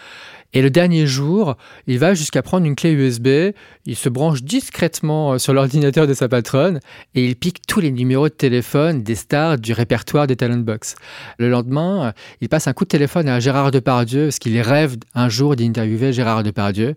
Et 0.53 0.63
le 0.63 0.71
dernier 0.71 1.05
jour, 1.05 1.57
il 1.85 1.99
va 1.99 2.15
jusqu'à 2.15 2.41
prendre 2.41 2.65
une 2.65 2.75
clé 2.75 2.91
USB, 2.91 3.53
il 3.85 3.95
se 3.95 4.09
branche 4.09 4.41
discrètement 4.41 5.33
euh, 5.33 5.37
sur 5.37 5.53
l'ordinateur 5.53 6.07
de 6.07 6.13
sa 6.15 6.27
patronne 6.27 6.79
et 7.13 7.23
il 7.23 7.35
pique 7.35 7.61
tous 7.67 7.79
les 7.79 7.91
numéros 7.91 8.29
de 8.29 8.33
téléphone 8.33 9.03
des 9.03 9.13
stars 9.13 9.59
du 9.59 9.73
répertoire 9.73 10.25
des 10.25 10.35
Talentbox. 10.35 10.95
Le 11.37 11.49
lendemain, 11.49 12.07
euh, 12.07 12.11
il 12.41 12.49
passe 12.49 12.67
un 12.67 12.73
coup 12.73 12.83
de 12.83 12.89
téléphone 12.89 13.29
à 13.29 13.39
Gérard 13.39 13.69
Depardieu 13.69 14.25
parce 14.25 14.39
qu'il 14.39 14.59
rêve 14.59 14.95
un 15.13 15.29
jour 15.29 15.55
d'interviewer 15.55 16.13
Gérard 16.13 16.41
Depardieu. 16.41 16.95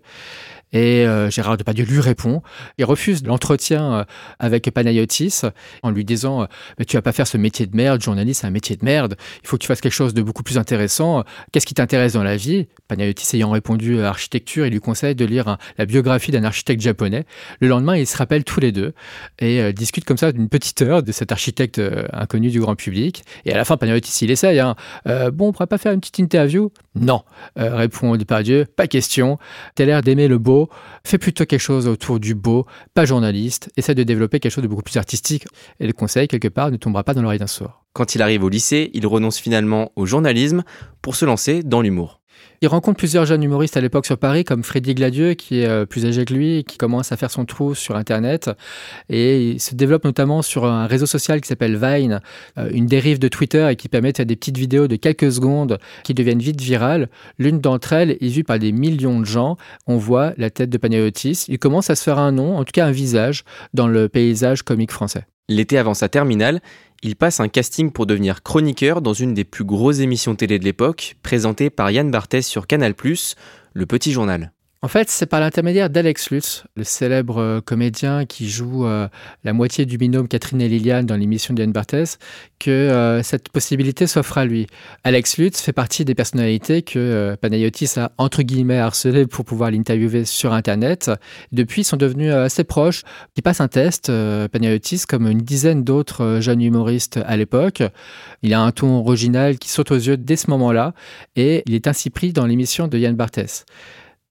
Et 0.73 1.05
euh, 1.05 1.29
Gérard 1.29 1.57
Depardieu 1.57 1.85
lui 1.85 1.99
répond. 1.99 2.41
Il 2.77 2.85
refuse 2.85 3.23
l'entretien 3.23 3.93
euh, 3.93 4.03
avec 4.39 4.69
Panayotis 4.71 5.41
en 5.83 5.91
lui 5.91 6.03
disant 6.03 6.47
mais 6.79 6.85
Tu 6.85 6.97
vas 6.97 7.01
pas 7.01 7.11
faire 7.11 7.27
ce 7.27 7.37
métier 7.37 7.67
de 7.67 7.75
merde, 7.75 8.01
journaliste, 8.01 8.41
c'est 8.41 8.47
un 8.47 8.51
métier 8.51 8.75
de 8.75 8.83
merde. 8.83 9.15
Il 9.43 9.47
faut 9.47 9.57
que 9.57 9.61
tu 9.61 9.67
fasses 9.67 9.81
quelque 9.81 9.93
chose 9.93 10.13
de 10.13 10.21
beaucoup 10.21 10.43
plus 10.43 10.57
intéressant. 10.57 11.23
Qu'est-ce 11.51 11.67
qui 11.67 11.75
t'intéresse 11.75 12.13
dans 12.13 12.23
la 12.23 12.35
vie? 12.35 12.67
Panayotis 12.87 13.35
ayant 13.35 13.51
répondu 13.51 14.01
à 14.01 14.09
architecture, 14.09 14.65
il 14.65 14.71
lui 14.71 14.79
conseille 14.79 15.15
de 15.15 15.25
lire 15.25 15.57
la 15.77 15.85
biographie 15.85 16.31
d'un 16.31 16.43
architecte 16.43 16.81
japonais. 16.81 17.25
Le 17.59 17.67
lendemain, 17.67 17.95
ils 17.95 18.07
se 18.07 18.17
rappellent 18.17 18.43
tous 18.43 18.59
les 18.59 18.71
deux 18.71 18.93
et 19.39 19.71
discutent 19.73 20.05
comme 20.05 20.17
ça 20.17 20.31
d'une 20.31 20.49
petite 20.49 20.81
heure 20.81 21.03
de 21.03 21.11
cet 21.11 21.31
architecte 21.31 21.81
inconnu 22.11 22.49
du 22.49 22.59
grand 22.59 22.75
public. 22.75 23.23
Et 23.45 23.53
à 23.53 23.57
la 23.57 23.65
fin, 23.65 23.77
Panayotis, 23.77 24.25
il 24.25 24.31
essaye. 24.31 24.59
Hein. 24.59 24.75
bon, 25.05 25.49
on 25.49 25.51
pourrait 25.51 25.67
pas 25.67 25.77
faire 25.77 25.91
une 25.91 25.99
petite 25.99 26.19
interview 26.19 26.71
Non, 26.95 27.23
répond 27.55 28.15
Depardieu, 28.15 28.65
pas 28.65 28.87
question. 28.87 29.37
T'as 29.75 29.85
l'air 29.85 30.01
d'aimer 30.01 30.27
le 30.27 30.37
beau 30.37 30.62
fais 31.03 31.17
plutôt 31.17 31.45
quelque 31.45 31.59
chose 31.59 31.87
autour 31.87 32.19
du 32.19 32.35
beau, 32.35 32.65
pas 32.93 33.05
journaliste, 33.05 33.69
essaie 33.77 33.95
de 33.95 34.03
développer 34.03 34.39
quelque 34.39 34.51
chose 34.51 34.63
de 34.63 34.67
beaucoup 34.67 34.83
plus 34.83 34.97
artistique. 34.97 35.45
Et 35.79 35.87
le 35.87 35.93
conseil, 35.93 36.27
quelque 36.27 36.47
part, 36.47 36.71
ne 36.71 36.77
tombera 36.77 37.03
pas 37.03 37.13
dans 37.13 37.21
l'oreille 37.21 37.39
d'un 37.39 37.47
sourd. 37.47 37.83
Quand 37.93 38.15
il 38.15 38.21
arrive 38.21 38.43
au 38.43 38.49
lycée, 38.49 38.89
il 38.93 39.05
renonce 39.05 39.37
finalement 39.37 39.91
au 39.95 40.05
journalisme 40.05 40.63
pour 41.01 41.15
se 41.15 41.25
lancer 41.25 41.61
dans 41.63 41.81
l'humour. 41.81 42.22
Il 42.63 42.67
rencontre 42.67 42.95
plusieurs 42.95 43.25
jeunes 43.25 43.43
humoristes 43.43 43.75
à 43.75 43.81
l'époque 43.81 44.05
sur 44.05 44.17
Paris, 44.17 44.45
comme 44.45 44.63
Freddy 44.63 44.95
Gladieux, 44.95 45.33
qui 45.33 45.59
est 45.59 45.67
euh, 45.67 45.85
plus 45.85 46.05
âgé 46.05 46.23
que 46.23 46.33
lui, 46.33 46.63
qui 46.63 46.77
commence 46.77 47.11
à 47.11 47.17
faire 47.17 47.29
son 47.29 47.43
trou 47.43 47.75
sur 47.75 47.97
Internet. 47.97 48.49
Et 49.09 49.49
il 49.49 49.59
se 49.59 49.75
développe 49.75 50.05
notamment 50.05 50.41
sur 50.41 50.63
un 50.63 50.87
réseau 50.87 51.05
social 51.05 51.41
qui 51.41 51.49
s'appelle 51.49 51.75
Vine, 51.75 52.21
euh, 52.57 52.69
une 52.71 52.85
dérive 52.85 53.19
de 53.19 53.27
Twitter 53.27 53.67
et 53.69 53.75
qui 53.75 53.89
permet 53.89 54.13
de 54.13 54.15
faire 54.15 54.25
des 54.25 54.37
petites 54.37 54.57
vidéos 54.57 54.87
de 54.87 54.95
quelques 54.95 55.29
secondes 55.29 55.77
qui 56.05 56.13
deviennent 56.13 56.39
vite 56.39 56.61
virales. 56.61 57.09
L'une 57.37 57.59
d'entre 57.59 57.91
elles 57.91 58.11
est 58.11 58.29
vue 58.29 58.45
par 58.45 58.59
des 58.59 58.71
millions 58.71 59.19
de 59.19 59.25
gens. 59.25 59.57
On 59.85 59.97
voit 59.97 60.31
la 60.37 60.49
tête 60.49 60.69
de 60.69 60.77
Panayotis. 60.77 61.47
Il 61.49 61.59
commence 61.59 61.89
à 61.89 61.95
se 61.95 62.03
faire 62.03 62.17
un 62.17 62.31
nom, 62.31 62.55
en 62.55 62.63
tout 62.63 62.71
cas 62.71 62.85
un 62.85 62.91
visage, 62.91 63.43
dans 63.73 63.89
le 63.89 64.07
paysage 64.07 64.63
comique 64.63 64.93
français. 64.93 65.25
L'été 65.49 65.77
avant 65.77 65.93
sa 65.93 66.07
terminale, 66.07 66.61
il 67.03 67.17
passe 67.17 67.41
un 67.41 67.49
casting 67.49 67.91
pour 67.91 68.05
devenir 68.05 68.43
chroniqueur 68.43 69.01
dans 69.01 69.13
une 69.13 69.33
des 69.33 69.43
plus 69.43 69.65
grosses 69.65 69.99
émissions 69.99 70.35
télé 70.35 70.57
de 70.57 70.63
l'époque, 70.63 71.17
présentée 71.21 71.69
par 71.69 71.91
Yann 71.91 72.09
Barthès 72.09 72.47
sur 72.47 72.65
Canal+, 72.65 72.95
Le 73.73 73.85
Petit 73.85 74.13
Journal. 74.13 74.53
En 74.83 74.89
fait, 74.89 75.09
c'est 75.09 75.27
par 75.27 75.39
l'intermédiaire 75.39 75.89
d'Alex 75.89 76.29
Lutz, 76.29 76.65
le 76.75 76.83
célèbre 76.83 77.37
euh, 77.37 77.61
comédien 77.61 78.25
qui 78.25 78.49
joue 78.49 78.85
euh, 78.85 79.07
la 79.45 79.53
moitié 79.53 79.85
du 79.85 79.97
binôme 79.97 80.27
Catherine 80.27 80.59
et 80.59 80.67
Liliane 80.67 81.05
dans 81.05 81.15
l'émission 81.15 81.53
d'Yann 81.53 81.71
Barthès, 81.71 82.19
que 82.59 82.69
euh, 82.69 83.23
cette 83.23 83.47
possibilité 83.47 84.07
s'offre 84.07 84.37
à 84.37 84.43
lui. 84.43 84.67
Alex 85.05 85.37
Lutz 85.37 85.61
fait 85.61 85.71
partie 85.71 86.03
des 86.03 86.15
personnalités 86.15 86.81
que 86.81 87.37
Panayotis 87.39 87.97
a 87.97 88.11
entre 88.17 88.41
guillemets 88.41 88.79
harcelé 88.79 89.25
pour 89.25 89.45
pouvoir 89.45 89.71
l'interviewer 89.71 90.25
sur 90.25 90.51
Internet. 90.51 91.09
Depuis, 91.53 91.83
ils 91.83 91.85
sont 91.85 91.95
devenus 91.95 92.33
assez 92.33 92.65
proches. 92.65 93.03
Il 93.37 93.41
passe 93.41 93.61
un 93.61 93.69
test, 93.69 94.11
Panayotis, 94.51 95.03
comme 95.07 95.27
une 95.29 95.39
dizaine 95.39 95.85
d'autres 95.85 96.39
jeunes 96.41 96.61
humoristes 96.61 97.21
à 97.25 97.37
l'époque. 97.37 97.83
Il 98.41 98.53
a 98.53 98.59
un 98.59 98.71
ton 98.73 98.99
original 98.99 99.57
qui 99.59 99.69
saute 99.69 99.91
aux 99.91 99.95
yeux 99.95 100.17
dès 100.17 100.35
ce 100.35 100.49
moment-là 100.49 100.93
et 101.37 101.63
il 101.67 101.73
est 101.73 101.87
ainsi 101.87 102.09
pris 102.09 102.33
dans 102.33 102.45
l'émission 102.45 102.89
de 102.89 102.97
Yann 102.97 103.15
Barthès. 103.15 103.65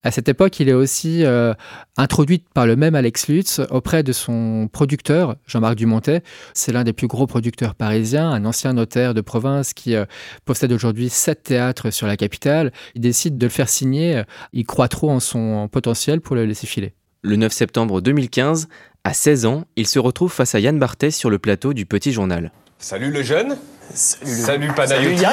À 0.05 0.11
cette 0.11 0.29
époque, 0.29 0.59
il 0.59 0.69
est 0.69 0.73
aussi 0.75 1.25
euh, 1.25 1.55
introduit 1.97 2.43
par 2.55 2.67
le 2.67 2.75
même 2.75 2.97
Alex 2.97 3.29
Lutz 3.29 3.61
auprès 3.71 4.03
de 4.03 4.13
son 4.13 4.69
producteur, 4.73 5.37
Jean-Marc 5.47 5.77
Dumontet. 5.77 6.23
C'est 6.55 6.73
l'un 6.73 6.83
des 6.83 6.93
plus 6.93 7.07
gros 7.07 7.29
producteurs 7.29 7.77
parisiens, 7.77 8.29
un 8.29 8.45
ancien 8.45 8.73
notaire 8.73 9.15
de 9.15 9.21
province 9.21 9.75
qui 9.75 9.95
euh, 9.95 10.05
possède 10.45 10.73
aujourd'hui 10.73 11.09
sept 11.09 11.45
théâtres 11.45 11.91
sur 11.91 12.09
la 12.09 12.17
capitale. 12.17 12.73
Il 12.97 13.01
décide 13.01 13.39
de 13.39 13.47
le 13.47 13.51
faire 13.51 13.69
signer. 13.69 14.23
Il 14.53 14.67
croit 14.67 14.89
trop 14.89 15.11
en 15.11 15.21
son 15.21 15.69
potentiel 15.69 16.21
pour 16.21 16.35
le 16.35 16.47
laisser 16.47 16.67
filer. 16.67 16.95
Le 17.23 17.37
9 17.37 17.53
septembre 17.53 18.01
2015, 18.01 18.69
à 19.05 19.15
16 19.15 19.47
ans, 19.47 19.65
il 19.77 19.87
se 19.87 20.01
retrouve 20.01 20.33
face 20.33 20.57
à 20.57 20.59
Yann 20.59 20.81
Barthès 20.81 21.15
sur 21.15 21.31
le 21.31 21.39
plateau 21.39 21.75
du 21.75 21.87
Petit 21.87 22.11
Journal. 22.11 22.51
Salut 22.79 23.13
le 23.13 23.23
jeune. 23.23 23.57
Salut, 23.95 24.33
Salut 24.33 24.73
Panayotis. 24.75 25.25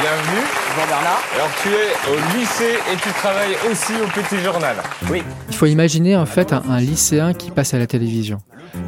Bienvenue. 0.00 0.42
Bonjour 0.74 0.86
Bernard. 0.88 1.22
Alors 1.34 1.50
tu 1.62 1.68
es 1.68 2.10
au 2.10 2.38
lycée 2.38 2.78
et 2.92 2.96
tu 2.96 3.08
travailles 3.12 3.56
aussi 3.70 3.92
au 4.02 4.06
petit 4.08 4.42
journal. 4.42 4.76
Oui. 5.10 5.22
Il 5.48 5.54
faut 5.54 5.66
imaginer 5.66 6.16
en 6.16 6.26
fait 6.26 6.52
un, 6.52 6.62
un 6.68 6.80
lycéen 6.80 7.32
qui 7.32 7.50
passe 7.50 7.74
à 7.74 7.78
la 7.78 7.86
télévision 7.86 8.40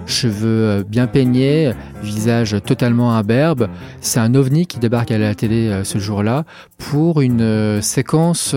cheveux 0.06 0.68
euh, 0.68 0.82
bien 0.86 1.06
peignés, 1.06 1.72
visage 2.02 2.56
totalement 2.64 3.14
imberbe. 3.14 3.68
C'est 4.00 4.20
un 4.20 4.34
ovni 4.34 4.66
qui 4.66 4.78
débarque 4.78 5.10
à 5.10 5.18
la 5.18 5.34
télé 5.34 5.68
euh, 5.68 5.84
ce 5.84 5.98
jour-là 5.98 6.44
pour 6.78 7.20
une 7.20 7.40
euh, 7.40 7.80
séquence 7.80 8.54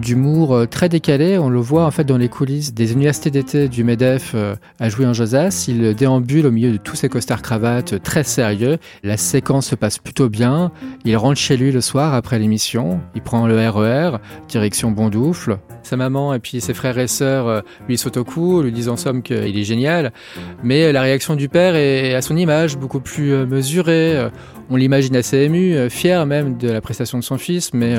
d'humour 0.00 0.66
très 0.70 0.88
décalé. 0.88 1.38
On 1.38 1.48
le 1.48 1.60
voit 1.60 1.84
en 1.84 1.90
fait 1.90 2.04
dans 2.04 2.18
les 2.18 2.28
coulisses 2.28 2.74
des 2.74 2.92
universités 2.92 3.30
d'été 3.30 3.68
du 3.68 3.84
MEDEF 3.84 4.34
à 4.78 4.88
jouer 4.88 5.06
en 5.06 5.12
Josas. 5.12 5.66
Il 5.68 5.94
déambule 5.94 6.46
au 6.46 6.50
milieu 6.50 6.72
de 6.72 6.76
tous 6.76 6.96
ses 6.96 7.08
costards 7.08 7.42
cravates 7.42 8.02
très 8.02 8.22
sérieux. 8.22 8.78
La 9.02 9.16
séquence 9.16 9.66
se 9.66 9.74
passe 9.74 9.98
plutôt 9.98 10.28
bien. 10.28 10.70
Il 11.04 11.16
rentre 11.16 11.38
chez 11.38 11.56
lui 11.56 11.72
le 11.72 11.80
soir 11.80 12.14
après 12.14 12.38
l'émission. 12.38 13.00
Il 13.14 13.22
prend 13.22 13.46
le 13.46 13.68
RER, 13.68 14.18
direction 14.48 14.90
Bondoufle. 14.90 15.58
Sa 15.88 15.96
maman 15.96 16.34
et 16.34 16.38
puis 16.38 16.60
ses 16.60 16.74
frères 16.74 16.98
et 16.98 17.06
sœurs 17.06 17.62
lui 17.88 17.96
sautent 17.96 18.18
au 18.18 18.24
cou, 18.24 18.60
lui 18.60 18.72
disent 18.72 18.90
en 18.90 18.98
somme 18.98 19.22
qu'il 19.22 19.56
est 19.56 19.64
génial. 19.64 20.12
Mais 20.62 20.92
la 20.92 21.00
réaction 21.00 21.34
du 21.34 21.48
père 21.48 21.76
est 21.76 22.14
à 22.14 22.20
son 22.20 22.36
image, 22.36 22.76
beaucoup 22.76 23.00
plus 23.00 23.32
euh, 23.32 23.46
mesurée. 23.46 24.16
Euh, 24.16 24.28
on 24.70 24.76
l'imagine 24.76 25.16
assez 25.16 25.38
ému, 25.38 25.74
euh, 25.74 25.88
fier 25.88 26.26
même 26.26 26.58
de 26.58 26.68
la 26.68 26.80
prestation 26.80 27.18
de 27.18 27.24
son 27.24 27.38
fils, 27.38 27.72
mais 27.72 27.96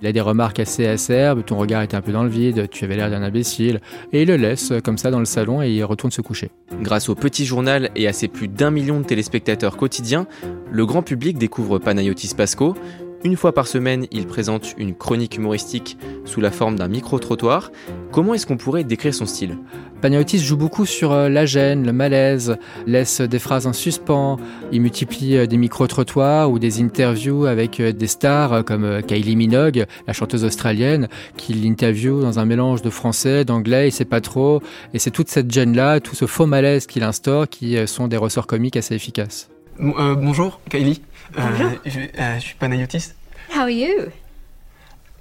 il 0.00 0.06
a 0.06 0.12
des 0.12 0.20
remarques 0.20 0.60
assez 0.60 0.86
acerbes. 0.86 1.44
Ton 1.44 1.56
regard 1.56 1.82
était 1.82 1.96
un 1.96 2.02
peu 2.02 2.12
dans 2.12 2.22
le 2.22 2.28
vide, 2.28 2.68
tu 2.70 2.84
avais 2.84 2.96
l'air 2.96 3.10
d'un 3.10 3.22
imbécile. 3.22 3.80
Et 4.12 4.22
il 4.22 4.28
le 4.28 4.36
laisse 4.36 4.72
comme 4.84 4.96
ça 4.96 5.10
dans 5.10 5.18
le 5.18 5.24
salon 5.24 5.60
et 5.60 5.70
il 5.70 5.84
retourne 5.84 6.12
se 6.12 6.20
coucher. 6.20 6.50
Grâce 6.82 7.08
au 7.08 7.14
petit 7.14 7.44
journal 7.44 7.90
et 7.96 8.06
à 8.06 8.12
ses 8.12 8.28
plus 8.28 8.46
d'un 8.46 8.70
million 8.70 9.00
de 9.00 9.04
téléspectateurs 9.04 9.76
quotidiens, 9.76 10.26
le 10.70 10.86
grand 10.86 11.02
public 11.02 11.36
découvre 11.36 11.78
Panayotis 11.78 12.34
Pasco, 12.36 12.76
une 13.24 13.36
fois 13.36 13.54
par 13.54 13.66
semaine, 13.66 14.06
il 14.12 14.26
présente 14.26 14.74
une 14.76 14.94
chronique 14.94 15.38
humoristique 15.38 15.96
sous 16.26 16.42
la 16.42 16.50
forme 16.50 16.76
d'un 16.76 16.88
micro-trottoir. 16.88 17.72
Comment 18.12 18.34
est-ce 18.34 18.46
qu'on 18.46 18.58
pourrait 18.58 18.84
décrire 18.84 19.14
son 19.14 19.24
style? 19.24 19.56
Panayotis 20.02 20.40
joue 20.40 20.58
beaucoup 20.58 20.84
sur 20.84 21.12
euh, 21.12 21.30
la 21.30 21.46
gêne, 21.46 21.86
le 21.86 21.92
malaise, 21.94 22.58
laisse 22.86 23.22
des 23.22 23.38
phrases 23.38 23.66
en 23.66 23.72
suspens, 23.72 24.36
il 24.72 24.82
multiplie 24.82 25.38
euh, 25.38 25.46
des 25.46 25.56
micro-trottoirs 25.56 26.50
ou 26.50 26.58
des 26.58 26.82
interviews 26.82 27.46
avec 27.46 27.80
euh, 27.80 27.92
des 27.92 28.06
stars 28.06 28.62
comme 28.66 29.00
Kylie 29.02 29.36
Minogue, 29.36 29.86
la 30.06 30.12
chanteuse 30.12 30.44
australienne, 30.44 31.08
qui 31.38 31.54
l'interview 31.54 32.20
dans 32.20 32.38
un 32.38 32.44
mélange 32.44 32.82
de 32.82 32.90
français, 32.90 33.46
d'anglais, 33.46 33.88
il 33.88 33.92
sait 33.92 34.04
pas 34.04 34.20
trop. 34.20 34.60
Et 34.92 34.98
c'est 34.98 35.10
toute 35.10 35.30
cette 35.30 35.50
gêne-là, 35.50 36.00
tout 36.00 36.14
ce 36.14 36.26
faux 36.26 36.44
malaise 36.44 36.86
qu'il 36.86 37.02
instaure 37.02 37.48
qui 37.48 37.78
sont 37.86 38.06
des 38.06 38.18
ressorts 38.18 38.46
comiques 38.46 38.76
assez 38.76 38.94
efficaces. 38.94 39.48
bonjour, 39.78 40.60
Kylie. 40.68 41.00
Bonjour. 41.32 41.70
je, 41.84 41.90
je, 41.90 42.40
suis 42.40 42.54
Panayotis. 42.54 43.12
How 43.50 43.62
are 43.62 43.70
you? 43.70 44.12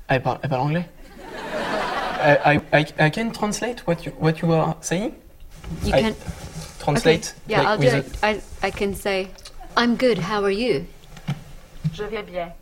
Elle 0.08 0.22
parle, 0.22 0.40
elle 0.44 0.50
parle 0.50 0.62
anglais. 0.62 0.90
I, 2.24 2.60
I, 2.72 2.86
I 3.00 3.10
can 3.10 3.32
translate 3.32 3.86
what 3.86 4.06
you, 4.06 4.14
what 4.20 4.42
you 4.42 4.52
are 4.54 4.76
saying? 4.82 5.14
You 5.84 5.94
I 5.94 6.02
can 6.02 6.16
translate. 6.80 7.34
Okay. 7.46 7.54
Yeah, 7.54 7.58
like 7.58 7.68
I'll 7.68 7.78
do 7.78 7.98
it. 7.98 8.18
I, 8.24 8.42
I 8.62 8.72
can 8.72 8.94
say, 8.96 9.30
I'm 9.76 9.96
good. 9.96 10.18
How 10.18 10.42
are 10.44 10.52
you? 10.52 10.86
Je 11.94 12.04
vais 12.04 12.24
bien. 12.24 12.54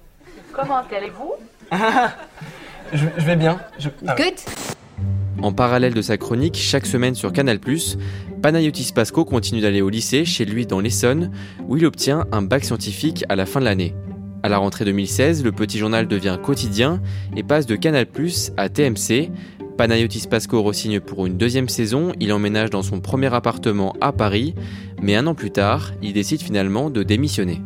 Comment 0.53 0.83
allez-vous? 0.91 1.35
je, 2.93 3.05
je, 3.17 3.25
vais 3.25 3.35
bien. 3.35 3.59
Je... 3.77 3.89
Ah, 4.07 4.15
good? 4.15 4.41
En 5.41 5.53
parallèle 5.53 5.95
de 5.95 6.03
sa 6.03 6.17
chronique, 6.17 6.55
chaque 6.55 6.85
semaine 6.85 7.15
sur 7.15 7.33
Canal+, 7.33 7.59
Panayotis 8.43 8.91
Pasco 8.93 9.25
continue 9.25 9.61
d'aller 9.61 9.81
au 9.81 9.89
lycée, 9.89 10.23
chez 10.23 10.45
lui 10.45 10.67
dans 10.67 10.79
l'Essonne, 10.79 11.31
où 11.67 11.77
il 11.77 11.85
obtient 11.87 12.25
un 12.31 12.43
bac 12.43 12.63
scientifique 12.63 13.25
à 13.27 13.35
la 13.35 13.47
fin 13.47 13.59
de 13.59 13.65
l'année. 13.65 13.95
À 14.43 14.49
la 14.49 14.59
rentrée 14.59 14.85
2016, 14.85 15.43
le 15.43 15.51
petit 15.51 15.79
journal 15.79 16.07
devient 16.07 16.37
quotidien 16.41 17.01
et 17.35 17.41
passe 17.41 17.65
de 17.65 17.75
Canal+ 17.75 18.05
à 18.57 18.69
TMC. 18.69 19.31
Panayotis 19.77 20.27
Pasco 20.29 20.61
re-signe 20.61 20.99
pour 20.99 21.25
une 21.25 21.37
deuxième 21.37 21.69
saison, 21.69 22.11
il 22.19 22.33
emménage 22.33 22.69
dans 22.69 22.83
son 22.83 22.99
premier 22.99 23.33
appartement 23.33 23.95
à 23.99 24.11
Paris, 24.11 24.53
mais 25.01 25.15
un 25.15 25.25
an 25.25 25.33
plus 25.33 25.51
tard, 25.51 25.91
il 26.03 26.13
décide 26.13 26.41
finalement 26.41 26.91
de 26.91 27.01
démissionner. 27.01 27.61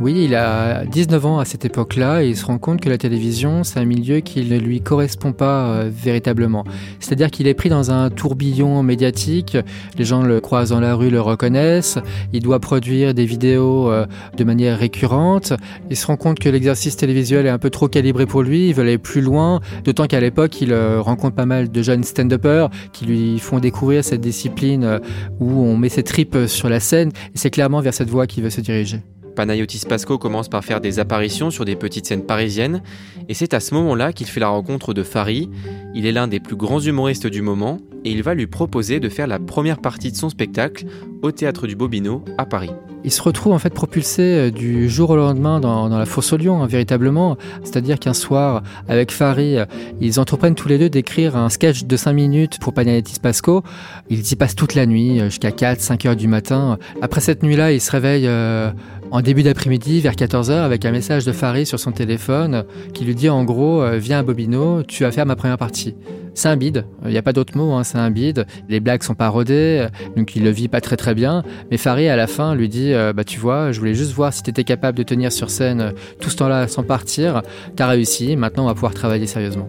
Oui, 0.00 0.24
il 0.24 0.34
a 0.34 0.86
19 0.86 1.26
ans 1.26 1.38
à 1.40 1.44
cette 1.44 1.66
époque-là 1.66 2.22
et 2.22 2.30
il 2.30 2.36
se 2.36 2.46
rend 2.46 2.56
compte 2.56 2.80
que 2.80 2.88
la 2.88 2.96
télévision, 2.96 3.64
c'est 3.64 3.78
un 3.78 3.84
milieu 3.84 4.20
qui 4.20 4.42
ne 4.42 4.58
lui 4.58 4.80
correspond 4.80 5.34
pas 5.34 5.66
euh, 5.66 5.90
véritablement. 5.92 6.64
C'est-à-dire 7.00 7.30
qu'il 7.30 7.46
est 7.46 7.52
pris 7.52 7.68
dans 7.68 7.90
un 7.90 8.08
tourbillon 8.08 8.82
médiatique, 8.82 9.58
les 9.98 10.04
gens 10.06 10.22
le 10.22 10.40
croisent 10.40 10.70
dans 10.70 10.80
la 10.80 10.94
rue, 10.94 11.10
le 11.10 11.20
reconnaissent, 11.20 11.98
il 12.32 12.42
doit 12.42 12.60
produire 12.60 13.12
des 13.12 13.26
vidéos 13.26 13.90
euh, 13.90 14.06
de 14.38 14.42
manière 14.42 14.78
récurrente, 14.78 15.52
il 15.90 15.96
se 15.98 16.06
rend 16.06 16.16
compte 16.16 16.38
que 16.38 16.48
l'exercice 16.48 16.96
télévisuel 16.96 17.44
est 17.44 17.50
un 17.50 17.58
peu 17.58 17.68
trop 17.68 17.88
calibré 17.88 18.24
pour 18.24 18.42
lui, 18.42 18.68
il 18.68 18.74
veut 18.74 18.84
aller 18.84 18.96
plus 18.96 19.20
loin, 19.20 19.60
d'autant 19.84 20.06
qu'à 20.06 20.20
l'époque, 20.20 20.62
il 20.62 20.72
euh, 20.72 21.02
rencontre 21.02 21.36
pas 21.36 21.46
mal 21.46 21.70
de 21.70 21.82
jeunes 21.82 22.04
stand-uppers 22.04 22.70
qui 22.94 23.04
lui 23.04 23.38
font 23.38 23.58
découvrir 23.58 24.02
cette 24.02 24.22
discipline 24.22 24.98
où 25.40 25.60
on 25.60 25.76
met 25.76 25.90
ses 25.90 26.04
tripes 26.04 26.38
sur 26.46 26.70
la 26.70 26.80
scène 26.80 27.10
et 27.34 27.36
c'est 27.36 27.50
clairement 27.50 27.82
vers 27.82 27.92
cette 27.92 28.08
voie 28.08 28.26
qu'il 28.26 28.42
veut 28.42 28.48
se 28.48 28.62
diriger. 28.62 29.02
Panayotis 29.34 29.82
Pasco 29.88 30.18
commence 30.18 30.48
par 30.48 30.64
faire 30.64 30.80
des 30.80 30.98
apparitions 30.98 31.50
sur 31.50 31.64
des 31.64 31.76
petites 31.76 32.06
scènes 32.06 32.26
parisiennes, 32.26 32.82
et 33.28 33.34
c'est 33.34 33.54
à 33.54 33.60
ce 33.60 33.74
moment-là 33.74 34.12
qu'il 34.12 34.26
fait 34.26 34.40
la 34.40 34.48
rencontre 34.48 34.94
de 34.94 35.02
Fari. 35.02 35.48
Il 35.94 36.06
est 36.06 36.12
l'un 36.12 36.28
des 36.28 36.40
plus 36.40 36.56
grands 36.56 36.80
humoristes 36.80 37.26
du 37.26 37.42
moment, 37.42 37.78
et 38.04 38.10
il 38.10 38.22
va 38.22 38.34
lui 38.34 38.46
proposer 38.46 39.00
de 39.00 39.08
faire 39.08 39.26
la 39.26 39.38
première 39.38 39.80
partie 39.80 40.10
de 40.10 40.16
son 40.16 40.28
spectacle 40.28 40.86
au 41.22 41.32
Théâtre 41.32 41.66
du 41.66 41.76
Bobino 41.76 42.24
à 42.38 42.46
Paris. 42.46 42.70
Il 43.02 43.10
se 43.10 43.22
retrouve 43.22 43.52
en 43.52 43.58
fait 43.58 43.70
propulsé 43.70 44.22
euh, 44.22 44.50
du 44.50 44.90
jour 44.90 45.10
au 45.10 45.16
lendemain 45.16 45.58
dans, 45.58 45.88
la 45.88 46.04
fosse 46.04 46.32
au 46.32 46.36
lion, 46.36 46.62
hein, 46.62 46.66
véritablement. 46.66 47.38
C'est-à-dire 47.62 47.98
qu'un 47.98 48.12
soir, 48.12 48.62
avec 48.88 49.10
Fari, 49.10 49.56
euh, 49.56 49.64
ils 50.00 50.20
entreprennent 50.20 50.54
tous 50.54 50.68
les 50.68 50.78
deux 50.78 50.90
d'écrire 50.90 51.36
un 51.36 51.48
sketch 51.48 51.84
de 51.84 51.96
5 51.96 52.12
minutes 52.12 52.58
pour 52.58 52.74
Panayotis 52.74 53.18
Pasco. 53.20 53.62
Ils 54.10 54.30
y 54.30 54.36
passent 54.36 54.54
toute 54.54 54.74
la 54.74 54.84
nuit, 54.84 55.20
euh, 55.20 55.26
jusqu'à 55.26 55.50
4, 55.50 55.80
5 55.80 56.06
heures 56.06 56.16
du 56.16 56.28
matin. 56.28 56.78
Après 57.00 57.22
cette 57.22 57.42
nuit-là, 57.42 57.72
il 57.72 57.80
se 57.80 57.90
réveille 57.90 58.26
euh, 58.26 58.70
en 59.10 59.22
début 59.22 59.42
d'après-midi, 59.42 60.00
vers 60.00 60.16
14 60.16 60.50
heures, 60.50 60.64
avec 60.64 60.84
un 60.84 60.90
message 60.90 61.24
de 61.24 61.32
Fari 61.32 61.64
sur 61.64 61.80
son 61.80 61.92
téléphone 61.92 62.64
qui 62.92 63.04
lui 63.04 63.14
dit 63.14 63.30
en 63.30 63.44
gros 63.44 63.82
Viens 63.96 64.20
à 64.20 64.22
Bobino, 64.22 64.82
tu 64.82 65.04
vas 65.04 65.10
faire 65.10 65.26
ma 65.26 65.36
première 65.36 65.58
partie. 65.58 65.94
C'est 66.34 66.48
un 66.48 66.56
bide, 66.56 66.84
il 67.04 67.10
n'y 67.10 67.18
a 67.18 67.22
pas 67.22 67.32
d'autre 67.32 67.56
mot, 67.56 67.72
hein, 67.72 67.84
c'est 67.84 67.98
un 67.98 68.10
bide. 68.10 68.46
Les 68.68 68.80
blagues 68.80 69.02
sont 69.02 69.14
pas 69.14 69.28
rodées, 69.28 69.86
euh, 69.86 69.88
donc 70.16 70.36
il 70.36 70.44
le 70.44 70.50
vit 70.50 70.68
pas 70.68 70.80
très 70.80 70.96
très 70.96 71.09
bien. 71.14 71.42
Mais 71.70 71.76
Fari, 71.76 72.08
à 72.08 72.16
la 72.16 72.26
fin, 72.26 72.54
lui 72.54 72.68
dit 72.68 72.92
euh, 72.92 73.12
Bah, 73.12 73.24
tu 73.24 73.38
vois, 73.38 73.72
je 73.72 73.78
voulais 73.78 73.94
juste 73.94 74.12
voir 74.12 74.32
si 74.32 74.42
tu 74.42 74.50
étais 74.50 74.64
capable 74.64 74.96
de 74.98 75.02
tenir 75.02 75.32
sur 75.32 75.50
scène 75.50 75.80
euh, 75.80 75.92
tout 76.20 76.30
ce 76.30 76.36
temps-là 76.36 76.68
sans 76.68 76.82
partir. 76.82 77.42
T'as 77.76 77.86
réussi, 77.86 78.36
maintenant 78.36 78.64
on 78.64 78.68
va 78.68 78.74
pouvoir 78.74 78.94
travailler 78.94 79.26
sérieusement. 79.26 79.68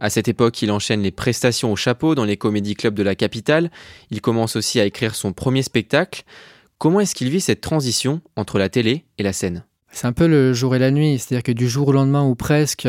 À 0.00 0.08
cette 0.08 0.28
époque, 0.28 0.62
il 0.62 0.72
enchaîne 0.72 1.02
les 1.02 1.10
prestations 1.10 1.70
au 1.70 1.76
chapeau 1.76 2.14
dans 2.14 2.24
les 2.24 2.38
comédie 2.38 2.74
clubs 2.74 2.94
de 2.94 3.02
la 3.02 3.14
capitale. 3.14 3.70
Il 4.10 4.22
commence 4.22 4.56
aussi 4.56 4.80
à 4.80 4.86
écrire 4.86 5.14
son 5.14 5.32
premier 5.32 5.62
spectacle. 5.62 6.22
Comment 6.78 7.00
est-ce 7.00 7.14
qu'il 7.14 7.28
vit 7.28 7.42
cette 7.42 7.60
transition 7.60 8.22
entre 8.36 8.58
la 8.58 8.70
télé 8.70 9.04
et 9.18 9.22
la 9.22 9.34
scène? 9.34 9.64
C'est 9.92 10.06
un 10.06 10.12
peu 10.12 10.28
le 10.28 10.52
jour 10.52 10.76
et 10.76 10.78
la 10.78 10.92
nuit, 10.92 11.18
c'est-à-dire 11.18 11.42
que 11.42 11.50
du 11.50 11.68
jour 11.68 11.88
au 11.88 11.92
lendemain 11.92 12.22
ou 12.22 12.36
presque, 12.36 12.88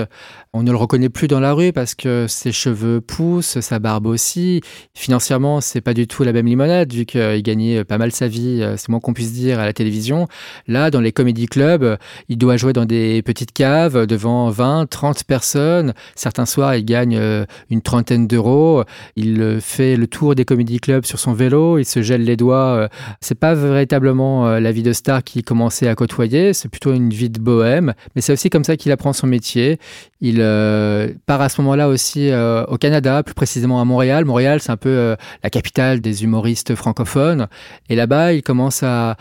on 0.53 0.62
ne 0.62 0.70
le 0.70 0.77
reconnaît 0.77 1.10
plus 1.10 1.27
dans 1.27 1.39
la 1.39 1.53
rue 1.53 1.74
parce 1.74 1.96
que 1.96 2.27
ses 2.27 2.51
cheveux 2.51 3.01
poussent, 3.01 3.60
sa 3.60 3.79
barbe 3.79 4.05
aussi. 4.05 4.62
Financièrement, 4.93 5.62
c'est 5.62 5.81
pas 5.81 5.96
du 5.96 6.05
tout 6.05 6.24
la 6.24 6.31
même 6.31 6.46
limonade 6.46 6.93
vu 6.93 7.05
qu'il 7.05 7.41
gagnait 7.41 7.84
pas 7.84 7.98
mal 7.98 8.12
sa 8.12 8.27
vie, 8.27 8.62
euh, 8.62 8.77
c'est 8.77 8.89
moins 8.89 9.00
qu'on 9.00 9.13
puisse 9.13 9.34
dire, 9.34 9.60
à 9.60 9.65
la 9.65 9.74
télévision. 9.74 10.27
Là, 10.67 10.91
dans 10.91 11.01
les 11.01 11.12
comédie 11.12 11.48
clubs, 11.48 11.98
il 12.29 12.38
doit 12.38 12.55
jouer 12.55 12.72
dans 12.72 12.86
des 12.86 13.24
petites 13.24 13.51
caves 13.51 14.05
devant 14.05 14.51
20, 14.51 14.88
30 14.88 15.24
personnes. 15.24 15.93
Certains 16.15 16.46
soirs, 16.46 16.75
il 16.75 16.86
gagne 16.86 17.17
euh, 17.17 17.46
une 17.72 17.81
trentaine 17.81 18.27
d'euros. 18.27 18.84
Il 19.15 19.41
euh, 19.41 19.60
fait 19.60 19.96
le 19.96 20.05
tour 20.05 20.36
des 20.36 20.46
comédie 20.46 20.79
clubs 20.79 21.05
sur 21.05 21.17
son 21.17 21.34
vélo, 21.34 21.79
il 21.79 21.86
se 21.86 22.03
gèle 22.03 22.24
les 22.24 22.38
doigts. 22.38 22.89
C'est 23.22 23.39
pas 23.39 23.55
véritablement 23.55 24.60
la 24.60 24.72
vie 24.72 24.84
de 24.84 24.93
star 24.93 25.24
qu'il 25.24 25.43
commençait 25.43 25.88
à 25.88 25.96
côtoyer, 25.96 26.53
c'est 26.53 26.70
plutôt 26.70 26.90
une 26.93 27.10
vie 27.10 27.29
de 27.29 27.39
bohème. 27.39 27.93
Mais 28.15 28.21
c'est 28.21 28.33
aussi 28.33 28.50
comme 28.50 28.63
ça 28.63 28.77
qu'il 28.77 28.91
apprend 28.91 29.13
son 29.13 29.27
métier. 29.27 29.79
Il 30.19 30.38
euh, 30.39 31.10
part 31.25 31.41
à 31.41 31.50
ce 31.50 31.62
moment-là 31.62 31.88
aussi 31.88 32.29
euh, 32.29 32.63
au 32.65 32.77
Canada, 32.77 33.24
plus 33.24 33.33
précisément 33.33 33.81
à 33.81 33.86
Montréal. 33.86 34.25
Montréal, 34.25 34.60
c'est 34.62 34.71
un 34.71 34.77
peu 34.77 34.89
euh, 34.89 35.15
la 35.43 35.50
capitale 35.50 36.01
des 36.01 36.24
humoristes 36.24 36.75
francophones. 36.75 37.48
Et 37.89 37.95
là-bas, 37.95 38.33
il 38.33 38.43
commence 38.43 38.83
à, 38.83 39.17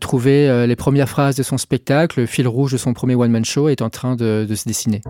trouver 0.00 0.66
les 0.66 0.76
premières 0.76 1.08
phrases 1.08 1.36
de 1.36 1.42
son 1.42 1.58
spectacle. 1.58 2.20
Le 2.20 2.26
fil 2.26 2.48
rouge 2.48 2.72
de 2.72 2.76
son 2.76 2.92
premier 2.92 3.14
one-man 3.14 3.44
show 3.44 3.68
est 3.68 3.82
en 3.82 3.90
train 3.90 4.16
de, 4.16 4.46
de 4.48 4.54
se 4.54 4.66
dessiner. 4.66 5.02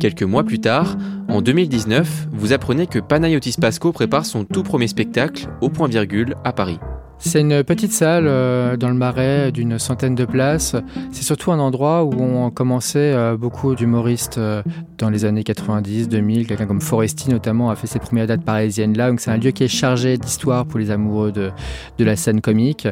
Quelques 0.00 0.22
mois 0.22 0.44
plus 0.44 0.60
tard, 0.60 0.96
en 1.28 1.42
2019, 1.42 2.28
vous 2.32 2.52
apprenez 2.52 2.86
que 2.86 2.98
Panayotis 2.98 3.56
Pasco 3.60 3.92
prépare 3.92 4.24
son 4.24 4.44
tout 4.44 4.62
premier 4.62 4.88
spectacle 4.88 5.48
au 5.60 5.68
point 5.68 5.88
virgule 5.88 6.34
à 6.44 6.52
Paris. 6.52 6.78
C'est 7.24 7.40
une 7.40 7.62
petite 7.62 7.92
salle 7.92 8.24
euh, 8.26 8.76
dans 8.76 8.88
le 8.88 8.96
marais 8.96 9.52
d'une 9.52 9.78
centaine 9.78 10.16
de 10.16 10.24
places. 10.24 10.74
C'est 11.12 11.22
surtout 11.22 11.52
un 11.52 11.60
endroit 11.60 12.02
où 12.02 12.20
ont 12.20 12.50
commencé 12.50 12.98
euh, 12.98 13.36
beaucoup 13.36 13.76
d'humoristes 13.76 14.38
euh, 14.38 14.60
dans 14.98 15.08
les 15.08 15.24
années 15.24 15.44
90, 15.44 16.08
2000. 16.08 16.48
Quelqu'un 16.48 16.66
comme 16.66 16.80
Foresti 16.80 17.30
notamment 17.30 17.70
a 17.70 17.76
fait 17.76 17.86
ses 17.86 18.00
premières 18.00 18.26
dates 18.26 18.44
parisiennes 18.44 18.96
là. 18.96 19.08
Donc 19.08 19.20
c'est 19.20 19.30
un 19.30 19.36
lieu 19.36 19.52
qui 19.52 19.62
est 19.62 19.68
chargé 19.68 20.18
d'histoire 20.18 20.66
pour 20.66 20.80
les 20.80 20.90
amoureux 20.90 21.30
de, 21.30 21.52
de 21.96 22.04
la 22.04 22.16
scène 22.16 22.40
comique. 22.40 22.88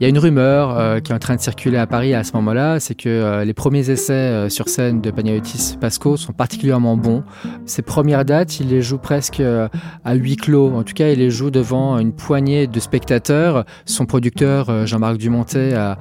Il 0.00 0.02
y 0.02 0.06
a 0.06 0.08
une 0.08 0.18
rumeur 0.18 1.02
qui 1.02 1.12
est 1.12 1.14
en 1.14 1.18
train 1.18 1.36
de 1.36 1.40
circuler 1.40 1.76
à 1.76 1.86
Paris 1.86 2.14
à 2.14 2.24
ce 2.24 2.32
moment-là, 2.34 2.80
c'est 2.80 2.94
que 2.94 3.44
les 3.44 3.54
premiers 3.54 3.90
essais 3.90 4.48
sur 4.48 4.68
scène 4.68 5.02
de 5.02 5.10
Panayotis 5.10 5.76
Pasco 5.78 6.16
sont 6.16 6.32
particulièrement 6.32 6.96
bons. 6.96 7.22
Ses 7.66 7.82
premières 7.82 8.24
dates, 8.24 8.60
il 8.60 8.68
les 8.68 8.82
joue 8.82 8.98
presque 8.98 9.42
à 10.04 10.14
huis 10.14 10.36
clos. 10.36 10.72
En 10.74 10.82
tout 10.82 10.94
cas, 10.94 11.10
il 11.10 11.18
les 11.18 11.30
joue 11.30 11.50
devant 11.50 11.98
une 11.98 12.12
poignée 12.12 12.66
de 12.66 12.80
spectateurs. 12.80 13.64
Son 13.84 14.06
producteur, 14.06 14.70
euh, 14.70 14.86
Jean-Marc 14.86 15.18
Dumontet, 15.18 15.74
a, 15.74 15.96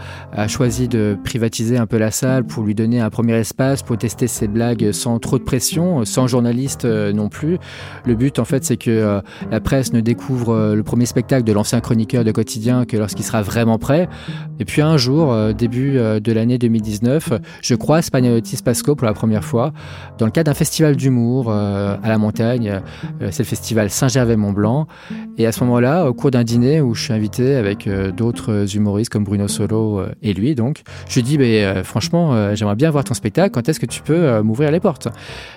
choisi 0.48 0.88
de 0.88 1.18
privatiser 1.24 1.78
un 1.78 1.86
peu 1.86 1.98
la 1.98 2.12
salle 2.12 2.44
pour 2.46 2.64
lui 2.64 2.76
donner 2.76 3.00
un 3.00 3.10
premier 3.10 3.34
espace 3.36 3.82
pour 3.82 3.98
tester 3.98 4.28
ses 4.28 4.48
blagues 4.48 4.92
sans 4.92 5.20
trop 5.20 5.38
de 5.38 5.44
pression, 5.44 6.06
sans 6.06 6.28
journaliste 6.28 6.86
euh, 6.86 7.14
non 7.14 7.30
plus. 7.30 7.58
Le 8.06 8.16
but, 8.16 8.40
en 8.40 8.46
fait, 8.46 8.64
c'est 8.64 8.78
que 8.78 8.92
euh, 8.92 9.22
la 9.52 9.62
presse 9.62 9.94
ne 9.94 10.02
découvre 10.02 10.54
euh, 10.54 10.76
le 10.76 10.84
premier 10.84 11.06
spectacle 11.06 11.44
de 11.44 11.54
l'ancien 11.54 11.80
chroniqueur 11.82 12.24
de 12.24 12.32
quotidien 12.32 12.86
que 12.86 12.98
lorsqu'il 12.98 13.24
sera 13.24 13.42
vraiment 13.42 13.78
prêt. 13.78 14.10
Et 14.60 14.66
puis 14.66 14.82
un 14.82 14.98
jour, 14.98 15.34
euh, 15.34 15.52
début 15.52 15.98
euh, 15.98 16.20
de 16.20 16.32
l'année 16.32 16.58
2019, 16.58 17.34
je 17.62 17.76
croise 17.76 18.10
Panayotis 18.10 18.60
Pasco 18.64 18.96
pour 18.96 19.06
la 19.06 19.14
première 19.14 19.44
fois 19.44 19.74
dans 20.18 20.26
le 20.26 20.32
cadre 20.32 20.52
d'un 20.52 20.54
festival 20.54 20.96
d'humour 20.96 21.48
euh, 21.50 21.98
à 22.04 22.10
la 22.10 22.18
montagne. 22.18 22.82
Euh, 23.22 23.30
c'est 23.32 23.44
le 23.44 23.48
festival 23.48 23.90
Saint-Gervais-Mont-Blanc. 23.90 24.88
Et 25.38 25.48
à 25.48 25.52
ce 25.52 25.64
moment-là, 25.64 26.06
au 26.06 26.14
cours 26.14 26.32
d'un 26.32 26.44
dîner 26.44 26.82
où 26.82 26.94
je 26.94 27.04
suis 27.04 27.14
invité 27.14 27.58
avec 27.64 27.88
euh, 27.88 28.12
d'autres 28.12 28.76
humoristes 28.76 29.12
comme 29.12 29.24
Bruno 29.24 29.48
Solo 29.48 30.00
euh, 30.00 30.14
et 30.22 30.34
lui, 30.34 30.56
donc, 30.56 30.84
je 31.08 31.16
lui 31.16 31.24
dis, 31.24 31.38
euh, 31.40 31.84
franchement, 31.84 32.56
j'aimerais 32.56 32.76
bien 32.76 32.92
voir 32.92 33.04
ton 33.04 33.14
spectacle. 33.14 33.52
Quand 33.52 33.68
est-ce 33.68 33.80
que 33.80 33.86
tu 33.86 34.02
peux 34.02 34.42
m'ouvrir 34.42 34.72
les 34.72 34.80
portes? 34.80 35.08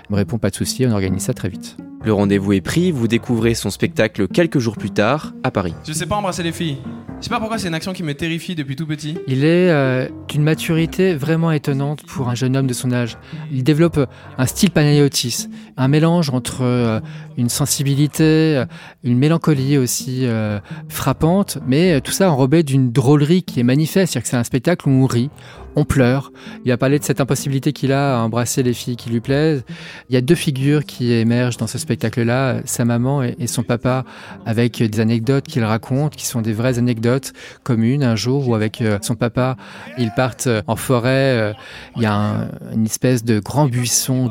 Il 0.09 0.13
me 0.13 0.17
répond, 0.17 0.39
pas 0.39 0.51
de 0.51 0.55
souci, 0.55 0.87
on 0.87 0.93
organise 0.93 1.23
ça 1.23 1.35
très 1.35 1.49
vite. 1.49 1.77
Le 2.07 2.13
rendez-vous 2.13 2.53
est 2.53 2.61
pris, 2.61 2.93
vous 2.93 3.09
découvrez 3.09 3.55
son 3.55 3.69
spectacle 3.69 4.29
quelques 4.29 4.61
jours 4.61 4.77
plus 4.77 4.93
tard 4.93 5.33
à 5.43 5.51
Paris. 5.51 5.75
Je 5.85 5.93
sais 5.93 6.07
pas 6.07 6.15
embrasser 6.15 6.45
les 6.45 6.53
filles. 6.53 6.77
Je 7.19 7.25
sais 7.25 7.31
pas 7.31 7.41
pourquoi 7.41 7.59
c'est 7.59 7.67
une 7.67 7.75
action 7.75 7.93
qui 7.93 8.05
me 8.05 8.15
terrifie 8.15 8.55
depuis 8.55 8.77
tout 8.77 8.87
petit. 8.87 9.19
Il 9.27 9.45
est 9.45 9.71
euh, 9.73 10.07
d'une 10.29 10.45
maturité 10.45 11.17
vraiment 11.17 11.51
étonnante 11.51 12.05
pour 12.07 12.29
un 12.29 12.37
jeune 12.37 12.57
homme 12.57 12.69
de 12.69 12.75
son 12.75 12.93
âge. 12.93 13.19
Il 13.51 13.65
développe 13.65 13.99
un 14.39 14.47
style 14.47 14.71
Panayotis, 14.71 15.49
un 15.77 15.89
mélange 15.89 16.31
entre 16.31 16.63
euh, 16.63 17.01
une 17.37 17.49
sensibilité, 17.49 18.23
euh, 18.23 18.67
une 19.03 19.19
mélancolie 19.19 19.77
aussi 19.77 20.27
euh, 20.27 20.61
frappante, 20.89 21.59
mais 21.67 22.01
tout 22.03 22.13
ça 22.13 22.31
enrobé 22.31 22.63
d'une 22.63 22.93
drôlerie 22.93 23.43
qui 23.43 23.59
est 23.59 23.65
manifeste. 23.65 24.13
C'est-à-dire 24.13 24.23
que 24.23 24.29
c'est 24.29 24.37
un 24.37 24.45
spectacle 24.45 24.89
où 24.89 24.93
on 24.93 25.07
rit, 25.07 25.31
on 25.77 25.85
pleure. 25.85 26.33
Il 26.65 26.73
a 26.73 26.77
parlé 26.79 26.99
de 26.99 27.05
cette 27.05 27.21
impossibilité 27.21 27.73
qu'il 27.73 27.93
a 27.93 28.17
à 28.19 28.23
embrasser 28.23 28.63
les 28.63 28.73
filles 28.73 28.97
qui 28.97 29.11
lui 29.11 29.21
plaisent. 29.21 29.63
Il 30.09 30.15
y 30.15 30.17
a 30.17 30.23
deux 30.23 30.35
figures 30.35 30.85
qui 30.87 31.13
émergent 31.13 31.59
dans 31.59 31.67
ce 31.67 31.77
spectacle-là, 31.79 32.61
sa 32.65 32.85
maman 32.87 33.23
et, 33.23 33.47
son 33.47 33.63
papa, 33.63 34.05
avec 34.47 34.83
des 34.83 35.01
anecdotes 35.01 35.45
qu'il 35.47 35.63
raconte, 35.65 36.17
qui 36.17 36.27
sont 36.27 36.41
des 36.41 36.55
vraies 36.55 36.79
anecdotes 36.79 37.33
communes. 37.63 38.03
Un 38.03 38.17
jour 38.17 38.49
où 38.49 38.55
avec 38.55 38.81
euh, 38.81 38.99
son 39.03 39.15
papa, 39.15 39.57
ils 39.99 40.11
partent 40.13 40.47
euh, 40.47 40.63
en 40.67 40.77
forêt, 40.77 41.37
euh, 41.37 41.53
il 41.97 42.03
y 42.03 42.07
a 42.07 42.15
un- 42.15 42.49
une 42.73 42.87
espèce 42.87 43.23
de 43.23 43.39
grand 43.39 43.67
buisson 43.67 44.29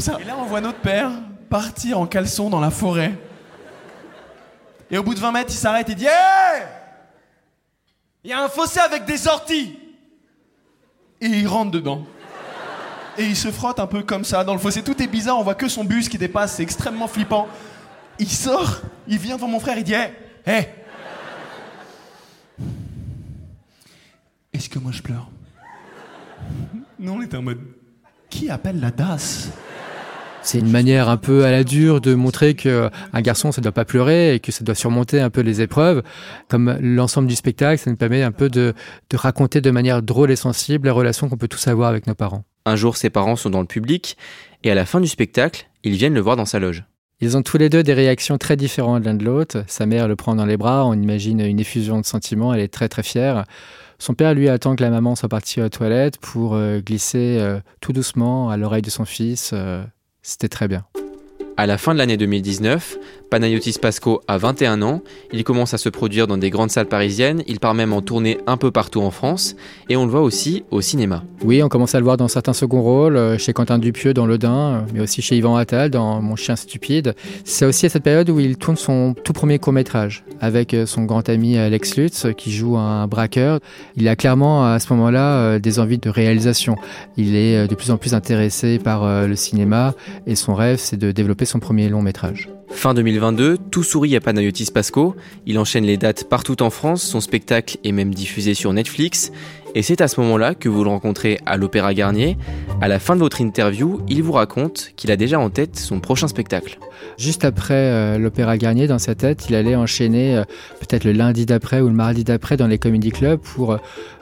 ça. 0.00 0.18
Et 0.20 0.24
là, 0.24 0.36
on 0.40 0.44
voit 0.46 0.60
notre 0.60 0.78
père 0.80 1.10
partir 1.50 1.98
en 1.98 2.06
caleçon 2.06 2.48
dans 2.48 2.60
la 2.60 2.70
forêt. 2.70 3.12
Et 4.90 4.98
au 4.98 5.02
bout 5.02 5.14
de 5.14 5.20
20 5.20 5.32
mètres, 5.32 5.50
il 5.50 5.56
s'arrête 5.56 5.88
et 5.90 5.96
dit 5.96 6.04
Hé 6.04 6.62
Il 8.22 8.30
y 8.30 8.32
a 8.32 8.42
un 8.44 8.48
fossé 8.48 8.78
avec 8.78 9.04
des 9.04 9.26
orties 9.26 9.76
Et 11.20 11.26
il 11.26 11.48
rentre 11.48 11.70
dedans. 11.70 12.04
Et 13.18 13.24
il 13.24 13.36
se 13.36 13.50
frotte 13.50 13.80
un 13.80 13.86
peu 13.86 14.02
comme 14.02 14.24
ça. 14.24 14.44
Dans 14.44 14.52
le 14.52 14.58
fossé. 14.58 14.82
Tout 14.82 15.00
est 15.02 15.06
bizarre, 15.06 15.38
on 15.38 15.42
voit 15.42 15.54
que 15.54 15.68
son 15.68 15.84
bus 15.84 16.08
qui 16.08 16.18
dépasse, 16.18 16.56
c'est 16.56 16.62
extrêmement 16.62 17.08
flippant. 17.08 17.48
Il 18.18 18.28
sort, 18.28 18.80
il 19.08 19.18
vient 19.18 19.36
devant 19.36 19.48
mon 19.48 19.60
frère, 19.60 19.78
il 19.78 19.84
dit 19.84 19.94
Hé 19.94 20.12
Hé 20.46 20.68
Est-ce 24.52 24.68
que 24.68 24.78
moi 24.78 24.92
je 24.92 25.02
pleure? 25.02 25.28
Non, 26.98 27.16
on 27.16 27.22
était 27.22 27.36
en 27.36 27.42
mode 27.42 27.60
Qui 28.30 28.48
appelle 28.48 28.80
la 28.80 28.90
DAS 28.90 29.48
C'est 30.46 30.60
une 30.60 30.70
manière 30.70 31.08
un 31.08 31.16
peu 31.16 31.44
à 31.44 31.50
la 31.50 31.64
dure 31.64 32.00
de 32.00 32.14
montrer 32.14 32.54
que 32.54 32.88
un 33.12 33.20
garçon 33.20 33.50
ça 33.50 33.60
doit 33.60 33.72
pas 33.72 33.84
pleurer 33.84 34.36
et 34.36 34.38
que 34.38 34.52
ça 34.52 34.62
doit 34.62 34.76
surmonter 34.76 35.20
un 35.20 35.28
peu 35.28 35.40
les 35.40 35.60
épreuves. 35.60 36.04
Comme 36.48 36.78
l'ensemble 36.80 37.26
du 37.26 37.34
spectacle, 37.34 37.82
ça 37.82 37.90
nous 37.90 37.96
permet 37.96 38.22
un 38.22 38.30
peu 38.30 38.48
de, 38.48 38.72
de 39.10 39.16
raconter 39.16 39.60
de 39.60 39.72
manière 39.72 40.02
drôle 40.02 40.30
et 40.30 40.36
sensible 40.36 40.86
la 40.86 40.92
relation 40.92 41.28
qu'on 41.28 41.36
peut 41.36 41.48
tous 41.48 41.66
avoir 41.66 41.88
avec 41.88 42.06
nos 42.06 42.14
parents. 42.14 42.44
Un 42.64 42.76
jour, 42.76 42.96
ses 42.96 43.10
parents 43.10 43.34
sont 43.34 43.50
dans 43.50 43.60
le 43.60 43.66
public, 43.66 44.16
et 44.62 44.70
à 44.70 44.76
la 44.76 44.86
fin 44.86 45.00
du 45.00 45.08
spectacle, 45.08 45.68
ils 45.82 45.96
viennent 45.96 46.14
le 46.14 46.20
voir 46.20 46.36
dans 46.36 46.44
sa 46.44 46.60
loge. 46.60 46.84
Ils 47.20 47.36
ont 47.36 47.42
tous 47.42 47.58
les 47.58 47.68
deux 47.68 47.82
des 47.82 47.94
réactions 47.94 48.38
très 48.38 48.56
différentes 48.56 49.04
l'un 49.04 49.14
de 49.14 49.24
l'autre. 49.24 49.64
Sa 49.66 49.84
mère 49.84 50.06
le 50.06 50.14
prend 50.14 50.36
dans 50.36 50.46
les 50.46 50.56
bras, 50.56 50.86
on 50.86 50.94
imagine 50.94 51.40
une 51.40 51.58
effusion 51.58 52.00
de 52.00 52.06
sentiments, 52.06 52.54
elle 52.54 52.60
est 52.60 52.72
très 52.72 52.88
très 52.88 53.02
fière. 53.02 53.46
Son 53.98 54.14
père, 54.14 54.32
lui, 54.32 54.48
attend 54.48 54.76
que 54.76 54.84
la 54.84 54.90
maman 54.90 55.16
soit 55.16 55.28
partie 55.28 55.60
aux 55.60 55.68
toilettes 55.70 56.18
pour 56.18 56.54
euh, 56.54 56.78
glisser 56.78 57.38
euh, 57.40 57.58
tout 57.80 57.92
doucement 57.92 58.48
à 58.48 58.56
l'oreille 58.56 58.82
de 58.82 58.90
son 58.90 59.06
fils. 59.06 59.52
C'était 60.28 60.48
très 60.48 60.66
bien. 60.66 60.84
À 61.58 61.64
la 61.64 61.78
fin 61.78 61.94
de 61.94 61.98
l'année 61.98 62.18
2019, 62.18 62.98
Panayotis 63.30 63.78
Pasco 63.80 64.20
a 64.28 64.36
21 64.36 64.82
ans, 64.82 65.00
il 65.32 65.42
commence 65.42 65.72
à 65.72 65.78
se 65.78 65.88
produire 65.88 66.26
dans 66.26 66.36
des 66.36 66.50
grandes 66.50 66.70
salles 66.70 66.86
parisiennes, 66.86 67.42
il 67.46 67.60
part 67.60 67.72
même 67.72 67.94
en 67.94 68.02
tournée 68.02 68.38
un 68.46 68.58
peu 68.58 68.70
partout 68.70 69.00
en 69.00 69.10
France, 69.10 69.56
et 69.88 69.96
on 69.96 70.04
le 70.04 70.10
voit 70.10 70.20
aussi 70.20 70.64
au 70.70 70.82
cinéma. 70.82 71.24
Oui, 71.42 71.62
on 71.62 71.68
commence 71.68 71.94
à 71.94 71.98
le 71.98 72.04
voir 72.04 72.18
dans 72.18 72.28
certains 72.28 72.52
seconds 72.52 72.82
rôles, 72.82 73.16
euh, 73.16 73.38
chez 73.38 73.54
Quentin 73.54 73.78
Dupieux 73.78 74.12
dans 74.12 74.26
Le 74.26 74.36
Dain, 74.36 74.50
euh, 74.50 74.80
mais 74.92 75.00
aussi 75.00 75.22
chez 75.22 75.38
Yvan 75.38 75.56
Attal 75.56 75.90
dans 75.90 76.20
Mon 76.20 76.36
chien 76.36 76.56
stupide. 76.56 77.14
C'est 77.44 77.64
aussi 77.64 77.86
à 77.86 77.88
cette 77.88 78.02
période 78.02 78.28
où 78.28 78.38
il 78.38 78.58
tourne 78.58 78.76
son 78.76 79.14
tout 79.24 79.32
premier 79.32 79.58
court-métrage 79.58 80.24
avec 80.40 80.74
euh, 80.74 80.84
son 80.84 81.04
grand 81.04 81.26
ami 81.28 81.56
Alex 81.56 81.96
Lutz 81.96 82.26
qui 82.36 82.52
joue 82.52 82.76
un 82.76 83.06
braqueur. 83.06 83.60
Il 83.96 84.08
a 84.08 84.14
clairement 84.14 84.66
à 84.66 84.78
ce 84.78 84.92
moment-là 84.92 85.58
des 85.58 85.78
envies 85.78 85.98
de 85.98 86.10
réalisation. 86.10 86.76
Il 87.16 87.34
est 87.34 87.66
de 87.66 87.74
plus 87.74 87.90
en 87.90 87.96
plus 87.96 88.14
intéressé 88.14 88.78
par 88.78 89.26
le 89.26 89.36
cinéma 89.36 89.94
et 90.26 90.34
son 90.34 90.54
rêve 90.54 90.78
c'est 90.78 90.96
de 90.96 91.12
développer 91.12 91.45
son 91.46 91.60
premier 91.60 91.88
long 91.88 92.02
métrage. 92.02 92.50
Fin 92.68 92.94
2022, 92.94 93.58
tout 93.70 93.82
sourit 93.82 94.16
à 94.16 94.20
Panayotis 94.20 94.70
Pasco. 94.72 95.16
Il 95.46 95.58
enchaîne 95.58 95.84
les 95.84 95.96
dates 95.96 96.28
partout 96.28 96.62
en 96.62 96.70
France, 96.70 97.02
son 97.02 97.20
spectacle 97.20 97.78
est 97.84 97.92
même 97.92 98.12
diffusé 98.14 98.54
sur 98.54 98.72
Netflix. 98.72 99.32
Et 99.74 99.82
c'est 99.82 100.00
à 100.00 100.08
ce 100.08 100.20
moment-là 100.20 100.54
que 100.54 100.68
vous 100.68 100.84
le 100.84 100.90
rencontrez 100.90 101.38
à 101.46 101.56
l'Opéra 101.56 101.94
Garnier. 101.94 102.36
À 102.80 102.88
la 102.88 102.98
fin 102.98 103.14
de 103.14 103.20
votre 103.20 103.40
interview, 103.40 104.00
il 104.08 104.22
vous 104.22 104.32
raconte 104.32 104.92
qu'il 104.96 105.10
a 105.10 105.16
déjà 105.16 105.38
en 105.38 105.50
tête 105.50 105.76
son 105.76 106.00
prochain 106.00 106.28
spectacle. 106.28 106.78
Juste 107.18 107.44
après 107.44 107.74
euh, 107.74 108.18
l'Opéra 108.18 108.56
Garnier, 108.58 108.86
dans 108.86 108.98
sa 108.98 109.14
tête, 109.14 109.46
il 109.48 109.54
allait 109.54 109.76
enchaîner 109.76 110.36
euh, 110.36 110.44
peut-être 110.80 111.04
le 111.04 111.12
lundi 111.12 111.46
d'après 111.46 111.80
ou 111.80 111.88
le 111.88 111.94
mardi 111.94 112.24
d'après 112.24 112.56
dans 112.56 112.66
les 112.66 112.78
comedy 112.78 113.10
clubs 113.10 113.40
pour 113.40 113.72
euh, 113.72 113.78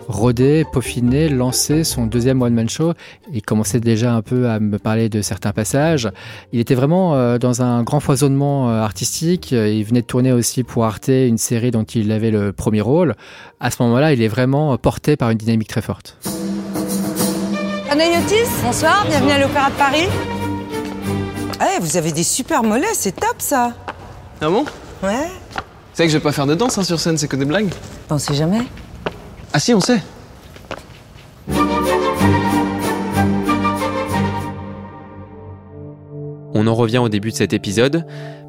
rôder, 0.08 0.64
peaufiner, 0.72 1.28
lancer 1.28 1.84
son 1.84 2.06
deuxième 2.06 2.40
one-man 2.42 2.68
show. 2.68 2.92
Il 3.32 3.42
commençait 3.42 3.80
déjà 3.80 4.14
un 4.14 4.22
peu 4.22 4.48
à 4.48 4.60
me 4.60 4.78
parler 4.78 5.08
de 5.08 5.22
certains 5.22 5.52
passages. 5.52 6.10
Il 6.52 6.60
était 6.60 6.74
vraiment 6.74 7.14
euh, 7.14 7.38
dans 7.38 7.62
un 7.62 7.82
grand 7.82 8.00
foisonnement 8.00 8.68
artistique. 8.68 9.52
Il 9.52 9.84
venait 9.84 10.02
de 10.02 10.06
tourner 10.06 10.32
aussi 10.32 10.62
pour 10.62 10.84
Arte 10.84 11.08
une 11.08 11.38
série 11.38 11.70
dont 11.70 11.84
il 11.84 12.12
avait 12.12 12.30
le 12.30 12.52
premier 12.52 12.80
rôle. 12.80 13.14
À 13.60 13.70
ce 13.70 13.82
moment-là, 13.82 14.12
il 14.12 14.22
est 14.22 14.28
vraiment 14.28 14.76
porté 14.76 15.16
par 15.16 15.30
une 15.30 15.38
dynamique 15.38 15.68
très 15.68 15.82
forte. 15.82 16.18
Anayotis, 17.90 18.50
bonsoir, 18.64 19.06
bienvenue 19.08 19.32
à 19.32 19.38
l'Opéra 19.38 19.70
de 19.70 19.76
Paris. 19.76 20.33
Eh, 21.60 21.80
vous 21.80 21.96
avez 21.96 22.12
des 22.12 22.22
super 22.22 22.62
mollets, 22.62 22.94
c'est 22.94 23.12
top 23.18 23.36
ça. 23.38 23.72
Ah 24.40 24.48
bon? 24.48 24.64
Ouais. 25.02 25.28
C'est 25.92 26.02
vrai 26.02 26.06
que 26.06 26.12
je 26.12 26.18
vais 26.18 26.22
pas 26.22 26.32
faire 26.32 26.46
de 26.46 26.54
danse 26.54 26.76
hein, 26.78 26.82
sur 26.82 26.98
scène, 26.98 27.16
c'est 27.16 27.28
que 27.28 27.36
des 27.36 27.44
blagues 27.44 27.70
On 28.10 28.18
sait 28.18 28.34
jamais? 28.34 28.62
Ah 29.52 29.60
si, 29.60 29.72
on 29.72 29.80
sait. 29.80 30.02
On 36.56 36.66
en 36.66 36.74
revient 36.74 36.98
au 36.98 37.08
début 37.08 37.30
de 37.30 37.36
cet 37.36 37.52
épisode. 37.52 38.06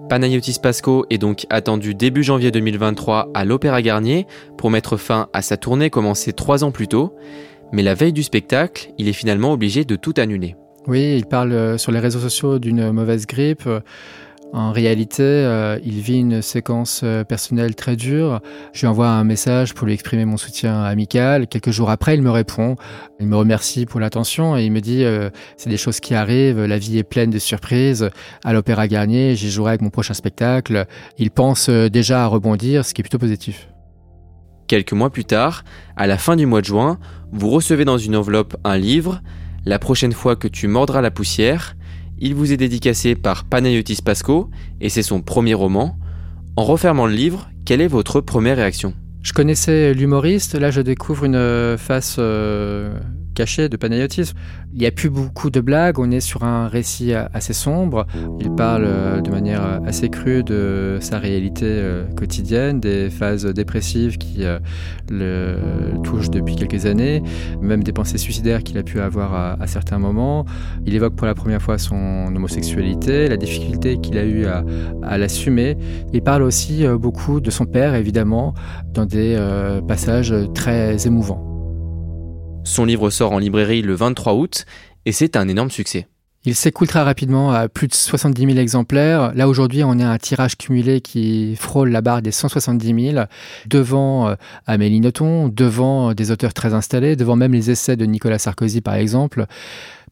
Panayotis 0.09 0.59
Pasco 0.61 1.05
est 1.09 1.17
donc 1.17 1.47
attendu 1.49 1.95
début 1.95 2.23
janvier 2.23 2.51
2023 2.51 3.29
à 3.33 3.45
l'Opéra 3.45 3.81
Garnier 3.81 4.27
pour 4.57 4.69
mettre 4.69 4.97
fin 4.97 5.27
à 5.33 5.41
sa 5.41 5.57
tournée 5.57 5.89
commencée 5.89 6.33
trois 6.33 6.63
ans 6.63 6.71
plus 6.71 6.87
tôt. 6.87 7.15
Mais 7.71 7.81
la 7.81 7.95
veille 7.95 8.13
du 8.13 8.21
spectacle, 8.23 8.91
il 8.99 9.07
est 9.07 9.13
finalement 9.13 9.51
obligé 9.51 9.85
de 9.85 9.95
tout 9.95 10.13
annuler. 10.17 10.55
Oui, 10.87 11.15
il 11.17 11.25
parle 11.25 11.51
euh, 11.51 11.77
sur 11.77 11.91
les 11.91 11.99
réseaux 11.99 12.19
sociaux 12.19 12.59
d'une 12.59 12.91
mauvaise 12.91 13.25
grippe. 13.25 13.67
En 14.53 14.71
réalité, 14.71 15.23
euh, 15.23 15.79
il 15.83 15.99
vit 15.99 16.19
une 16.19 16.43
séquence 16.43 17.01
euh, 17.03 17.23
personnelle 17.23 17.75
très 17.75 17.95
dure. 17.95 18.39
Je 18.71 18.81
lui 18.81 18.87
envoie 18.87 19.09
un 19.09 19.23
message 19.23 19.73
pour 19.73 19.87
lui 19.87 19.93
exprimer 19.93 20.25
mon 20.25 20.37
soutien 20.37 20.83
amical. 20.83 21.47
Quelques 21.47 21.71
jours 21.71 21.89
après, 21.89 22.13
il 22.13 22.21
me 22.21 22.29
répond. 22.29 22.75
Il 23.19 23.27
me 23.27 23.35
remercie 23.35 23.87
pour 23.87 23.99
l'attention 23.99 24.55
et 24.55 24.63
il 24.63 24.71
me 24.71 24.79
dit 24.79 25.03
c'est 25.57 25.69
des 25.69 25.77
choses 25.77 25.99
qui 25.99 26.13
arrivent. 26.13 26.63
La 26.63 26.77
vie 26.77 26.99
est 26.99 27.03
pleine 27.03 27.31
de 27.31 27.39
surprises. 27.39 28.09
À 28.43 28.53
l'Opéra 28.53 28.87
Garnier, 28.87 29.35
j'y 29.35 29.49
jouerai 29.49 29.71
avec 29.71 29.81
mon 29.81 29.89
prochain 29.89 30.13
spectacle. 30.13 30.85
Il 31.17 31.31
pense 31.31 31.69
déjà 31.69 32.23
à 32.23 32.27
rebondir, 32.27 32.85
ce 32.85 32.93
qui 32.93 33.01
est 33.01 33.03
plutôt 33.03 33.19
positif. 33.19 33.67
Quelques 34.67 34.93
mois 34.93 35.09
plus 35.09 35.25
tard, 35.25 35.63
à 35.95 36.07
la 36.07 36.17
fin 36.17 36.35
du 36.35 36.45
mois 36.45 36.61
de 36.61 36.65
juin, 36.65 36.97
vous 37.31 37.49
recevez 37.49 37.85
dans 37.85 37.97
une 37.97 38.15
enveloppe 38.15 38.55
un 38.63 38.77
livre. 38.77 39.21
La 39.67 39.79
prochaine 39.79 40.13
fois 40.13 40.35
que 40.35 40.47
tu 40.47 40.67
mordras 40.67 41.01
la 41.01 41.09
poussière, 41.09 41.75
il 42.19 42.35
vous 42.35 42.53
est 42.53 42.57
dédicacé 42.57 43.15
par 43.15 43.45
Panayotis 43.45 43.99
Pasco 44.05 44.51
et 44.79 44.89
c'est 44.89 45.01
son 45.01 45.23
premier 45.23 45.55
roman. 45.55 45.97
En 46.55 46.63
refermant 46.63 47.07
le 47.07 47.13
livre, 47.13 47.49
quelle 47.65 47.81
est 47.81 47.87
votre 47.87 48.21
première 48.21 48.57
réaction? 48.57 48.93
Je 49.23 49.33
connaissais 49.33 49.95
l'humoriste, 49.95 50.53
là 50.53 50.69
je 50.69 50.81
découvre 50.81 51.25
une 51.25 51.77
face 51.79 52.17
euh, 52.19 52.99
caché 53.35 53.69
de 53.69 53.77
Panayotis. 53.77 54.31
Il 54.73 54.79
n'y 54.79 54.87
a 54.87 54.91
plus 54.91 55.09
beaucoup 55.09 55.49
de 55.51 55.61
blagues, 55.61 55.99
on 55.99 56.09
est 56.09 56.19
sur 56.19 56.43
un 56.43 56.67
récit 56.67 57.13
assez 57.13 57.53
sombre. 57.53 58.07
Il 58.39 58.49
parle 58.55 58.85
euh, 58.87 59.21
de 59.21 59.29
manière 59.29 59.81
assez 59.85 60.09
crue 60.09 60.43
de 60.43 60.97
sa 61.01 61.19
réalité 61.19 61.65
euh, 61.65 62.05
quotidienne, 62.15 62.79
des 62.79 63.09
phases 63.09 63.45
dépressives 63.45 64.17
qui 64.17 64.43
euh, 64.43 64.59
le 65.09 65.57
touchent 66.03 66.29
depuis 66.29 66.55
quelques 66.55 66.85
années, 66.85 67.21
même 67.61 67.83
des 67.83 67.93
pensées 67.93 68.17
suicidaires 68.17 68.63
qu'il 68.63 68.77
a 68.77 68.83
pu 68.83 68.99
avoir 68.99 69.59
à, 69.61 69.67
certains 69.67 69.99
moments. 69.99 70.45
Il 70.85 70.95
évoque 70.95 71.15
pour 71.15 71.27
la 71.27 71.35
première 71.35 71.61
fois 71.61 71.77
son 71.77 72.33
homosexualité, 72.35 73.27
la 73.27 73.37
difficulté 73.37 73.97
qu'il 73.97 74.17
a 74.17 74.25
eu 74.25 74.45
à 74.45 75.17
l'assumer. 75.17 75.77
Il 76.13 76.21
parle 76.21 76.43
aussi 76.43 76.85
beaucoup 76.99 77.41
de 77.41 77.51
son 77.51 77.65
père, 77.65 77.95
évidemment, 77.95 78.53
dans 78.93 79.05
des 79.05 79.37
passages 79.87 80.33
très 80.53 81.05
émouvants. 81.07 81.54
Son 82.65 82.83
livre 82.83 83.11
sort 83.11 83.31
en 83.31 83.37
librairie 83.37 83.83
le 83.83 83.93
23 83.93 84.33
août 84.33 84.65
et 85.05 85.11
c'est 85.11 85.37
un 85.37 85.47
énorme 85.47 85.69
succès. 85.69 86.07
Il 86.45 86.55
s'écoule 86.55 86.87
très 86.87 87.01
rapidement 87.01 87.51
à 87.51 87.69
plus 87.69 87.87
de 87.87 87.93
70 87.93 88.45
000 88.47 88.57
exemplaires. 88.57 89.33
Là, 89.33 89.47
aujourd'hui, 89.47 89.83
on 89.83 89.99
à 89.99 90.07
un 90.07 90.17
tirage 90.17 90.57
cumulé 90.57 90.99
qui 90.99 91.55
frôle 91.55 91.89
la 91.89 92.01
barre 92.01 92.21
des 92.21 92.31
170 92.31 93.11
000, 93.13 93.25
devant 93.67 94.27
euh, 94.27 94.35
Amélie 94.67 94.99
Nothomb, 94.99 95.49
devant 95.49 96.13
des 96.13 96.31
auteurs 96.31 96.53
très 96.53 96.73
installés, 96.73 97.15
devant 97.15 97.35
même 97.35 97.53
les 97.53 97.71
essais 97.71 97.95
de 97.95 98.05
Nicolas 98.05 98.39
Sarkozy, 98.39 98.81
par 98.81 98.95
exemple. 98.95 99.45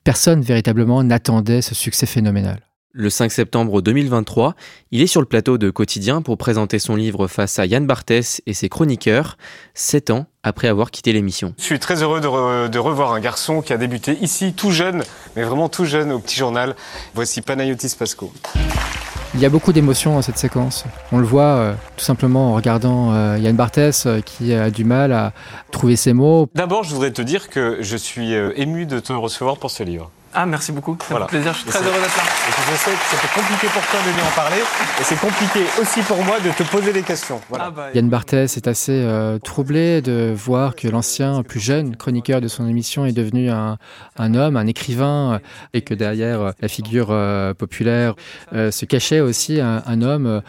Personne 0.03 0.41
véritablement 0.41 1.03
n'attendait 1.03 1.61
ce 1.61 1.75
succès 1.75 2.05
phénoménal. 2.05 2.61
Le 2.95 3.09
5 3.09 3.31
septembre 3.31 3.81
2023, 3.81 4.53
il 4.91 5.01
est 5.01 5.07
sur 5.07 5.19
le 5.19 5.25
plateau 5.25 5.57
de 5.57 5.71
Quotidien 5.71 6.21
pour 6.21 6.37
présenter 6.37 6.77
son 6.77 6.95
livre 6.95 7.25
face 7.25 7.57
à 7.57 7.65
Yann 7.65 7.87
Barthès 7.87 8.43
et 8.45 8.53
ses 8.53 8.69
chroniqueurs, 8.69 9.39
sept 9.73 10.11
ans 10.11 10.27
après 10.43 10.67
avoir 10.67 10.91
quitté 10.91 11.11
l'émission. 11.11 11.55
Je 11.57 11.63
suis 11.63 11.79
très 11.79 12.03
heureux 12.03 12.21
de, 12.21 12.77
revoir 12.77 13.13
un 13.13 13.19
garçon 13.19 13.63
qui 13.63 13.73
a 13.73 13.77
débuté 13.77 14.15
ici 14.21 14.53
tout 14.53 14.69
jeune, 14.69 15.03
mais 15.35 15.41
vraiment 15.41 15.69
tout 15.69 15.85
jeune 15.85 16.11
au 16.11 16.19
petit 16.19 16.35
journal. 16.35 16.75
Voici 17.15 17.41
Panayotis 17.41 17.95
Pasco. 17.97 18.31
Il 19.33 19.39
y 19.39 19.45
a 19.47 19.49
beaucoup 19.49 19.73
d'émotions 19.73 20.13
dans 20.13 20.21
cette 20.21 20.37
séquence. 20.37 20.83
On 21.11 21.17
le 21.17 21.25
voit 21.25 21.41
euh, 21.41 21.73
tout 21.97 22.05
simplement 22.05 22.51
en 22.51 22.53
regardant 22.53 23.11
euh, 23.11 23.39
Yann 23.39 23.55
Barthès 23.55 24.05
euh, 24.05 24.21
qui 24.21 24.53
a 24.53 24.69
du 24.69 24.83
mal 24.83 25.13
à 25.13 25.33
trouver 25.71 25.95
ses 25.95 26.13
mots. 26.13 26.47
D'abord, 26.53 26.83
je 26.83 26.93
voudrais 26.93 27.09
te 27.09 27.23
dire 27.23 27.49
que 27.49 27.79
je 27.81 27.97
suis 27.97 28.33
ému 28.33 28.85
de 28.85 28.99
te 28.99 29.13
recevoir 29.13 29.57
pour 29.57 29.71
ce 29.71 29.81
livre. 29.81 30.11
Ah, 30.35 30.45
merci 30.45 30.71
beaucoup. 30.71 30.97
Ça 31.07 31.15
fait 31.19 31.25
plaisir. 31.27 31.53
Je 31.53 31.59
suis 31.59 31.67
très 31.69 31.79
heureux 31.79 31.91
d'être 31.91 32.17
là. 32.17 32.23
je 32.71 32.75
sais 32.75 32.91
que 32.91 32.97
c'était 33.11 33.33
compliqué 33.39 33.67
pour 33.67 33.81
toi 33.83 33.99
de 34.05 34.11
venir 34.11 34.25
en 34.25 34.35
parler. 34.35 34.57
Et 34.99 35.03
c'est 35.03 35.19
compliqué 35.19 35.59
aussi 35.81 36.01
pour 36.01 36.23
moi 36.23 36.39
de 36.39 36.49
te 36.51 36.63
poser 36.63 36.91
des 36.91 37.03
questions. 37.03 37.39
Ah 37.59 37.69
bah, 37.69 37.89
Yann 37.93 38.09
Barthès 38.09 38.57
est 38.57 38.67
assez 38.67 38.91
euh, 39.03 39.37
troublé 39.37 40.01
de 40.01 40.33
voir 40.35 40.75
que 40.75 40.87
l'ancien, 40.87 41.43
plus 41.43 41.59
jeune 41.59 41.95
chroniqueur 41.95 42.41
de 42.41 42.47
son 42.47 42.67
émission 42.67 43.05
est 43.05 43.11
devenu 43.11 43.51
un, 43.51 43.77
un 44.17 44.33
homme, 44.33 44.57
un 44.57 44.67
écrivain, 44.67 45.33
euh, 45.33 45.39
et 45.73 45.81
que 45.81 45.93
derrière 45.93 46.41
euh, 46.41 46.51
la 46.61 46.67
figure 46.67 47.15
populaire 47.57 48.15
se 48.51 48.85
cachait 48.85 49.19
aussi 49.19 49.59
un, 49.59 49.83
un 49.85 50.01
homme 50.01 50.41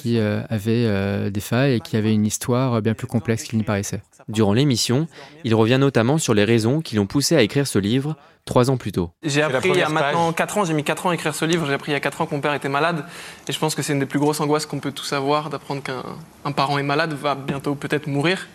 qui 0.00 0.18
avait 0.18 1.30
des 1.30 1.40
failles 1.40 1.74
et 1.74 1.80
qui 1.80 1.96
avait 1.96 2.12
une 2.12 2.26
histoire 2.26 2.80
bien 2.82 2.94
plus 2.94 3.06
complexe 3.06 3.44
qu'il 3.44 3.58
n'y 3.58 3.64
paraissait. 3.64 4.02
Durant 4.28 4.52
l'émission, 4.52 5.08
il 5.44 5.54
revient 5.54 5.78
notamment 5.78 6.18
sur 6.18 6.34
les 6.34 6.44
raisons 6.44 6.80
qui 6.80 6.96
l'ont 6.96 7.06
poussé 7.06 7.36
à 7.36 7.42
écrire 7.42 7.66
ce 7.66 7.78
livre 7.78 8.16
trois 8.44 8.70
ans 8.70 8.76
plus 8.76 8.92
tôt. 8.92 9.10
J'ai 9.22 9.42
appris 9.42 9.70
il 9.70 9.76
y 9.76 9.82
a 9.82 9.88
maintenant 9.88 10.32
4 10.32 10.58
ans, 10.58 10.64
j'ai 10.64 10.74
mis 10.74 10.84
4 10.84 11.06
ans 11.06 11.10
à 11.10 11.14
écrire 11.14 11.34
ce 11.34 11.44
livre, 11.44 11.66
j'ai 11.66 11.74
appris 11.74 11.92
il 11.92 11.94
y 11.94 11.96
a 11.96 12.00
4 12.00 12.22
ans 12.22 12.26
que 12.26 12.34
mon 12.34 12.40
père 12.40 12.54
était 12.54 12.68
malade, 12.68 13.04
et 13.48 13.52
je 13.52 13.58
pense 13.58 13.74
que 13.74 13.82
c'est 13.82 13.92
une 13.92 14.00
des 14.00 14.06
plus 14.06 14.18
grosses 14.18 14.40
angoisses 14.40 14.66
qu'on 14.66 14.80
peut 14.80 14.92
tous 14.92 15.12
avoir, 15.12 15.50
d'apprendre 15.50 15.82
qu'un 15.82 16.52
parent 16.52 16.78
est 16.78 16.82
malade, 16.82 17.12
va 17.12 17.34
bientôt 17.34 17.74
peut-être 17.74 18.06
mourir. 18.06 18.48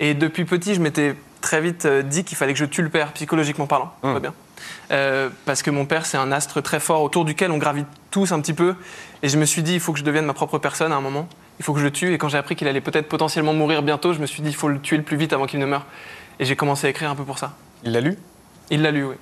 Et 0.00 0.14
depuis 0.14 0.44
petit, 0.44 0.74
je 0.74 0.80
m'étais 0.80 1.14
très 1.40 1.60
vite 1.60 1.84
euh, 1.84 2.02
dit 2.02 2.24
qu'il 2.24 2.36
fallait 2.36 2.52
que 2.52 2.58
je 2.58 2.64
tue 2.64 2.82
le 2.82 2.88
père, 2.88 3.12
psychologiquement 3.12 3.66
parlant, 3.66 3.92
mmh. 4.02 4.18
bien. 4.18 4.34
Euh, 4.90 5.28
parce 5.44 5.62
que 5.62 5.70
mon 5.70 5.86
père, 5.86 6.06
c'est 6.06 6.16
un 6.16 6.32
astre 6.32 6.62
très 6.62 6.80
fort 6.80 7.02
autour 7.02 7.24
duquel 7.24 7.50
on 7.50 7.58
gravite 7.58 7.86
tous 8.10 8.32
un 8.32 8.40
petit 8.40 8.54
peu. 8.54 8.74
Et 9.22 9.28
je 9.28 9.38
me 9.38 9.44
suis 9.44 9.62
dit, 9.62 9.74
il 9.74 9.80
faut 9.80 9.92
que 9.92 9.98
je 9.98 10.04
devienne 10.04 10.26
ma 10.26 10.34
propre 10.34 10.58
personne 10.58 10.92
à 10.92 10.96
un 10.96 11.00
moment. 11.00 11.28
Il 11.58 11.64
faut 11.64 11.72
que 11.72 11.80
je 11.80 11.84
le 11.84 11.90
tue. 11.90 12.12
Et 12.12 12.18
quand 12.18 12.28
j'ai 12.28 12.38
appris 12.38 12.56
qu'il 12.56 12.68
allait 12.68 12.80
peut-être 12.80 13.08
potentiellement 13.08 13.54
mourir 13.54 13.82
bientôt, 13.82 14.12
je 14.12 14.18
me 14.18 14.26
suis 14.26 14.42
dit, 14.42 14.50
il 14.50 14.56
faut 14.56 14.68
le 14.68 14.80
tuer 14.80 14.96
le 14.96 15.02
plus 15.02 15.16
vite 15.16 15.32
avant 15.32 15.46
qu'il 15.46 15.60
ne 15.60 15.66
meure. 15.66 15.86
Et 16.38 16.44
j'ai 16.44 16.56
commencé 16.56 16.86
à 16.86 16.90
écrire 16.90 17.10
un 17.10 17.16
peu 17.16 17.24
pour 17.24 17.38
ça. 17.38 17.52
Il 17.84 17.92
l'a 17.92 18.00
lu? 18.00 18.18
Il 18.70 18.82
l'a 18.82 18.90
lu, 18.90 19.04
oui. 19.04 19.14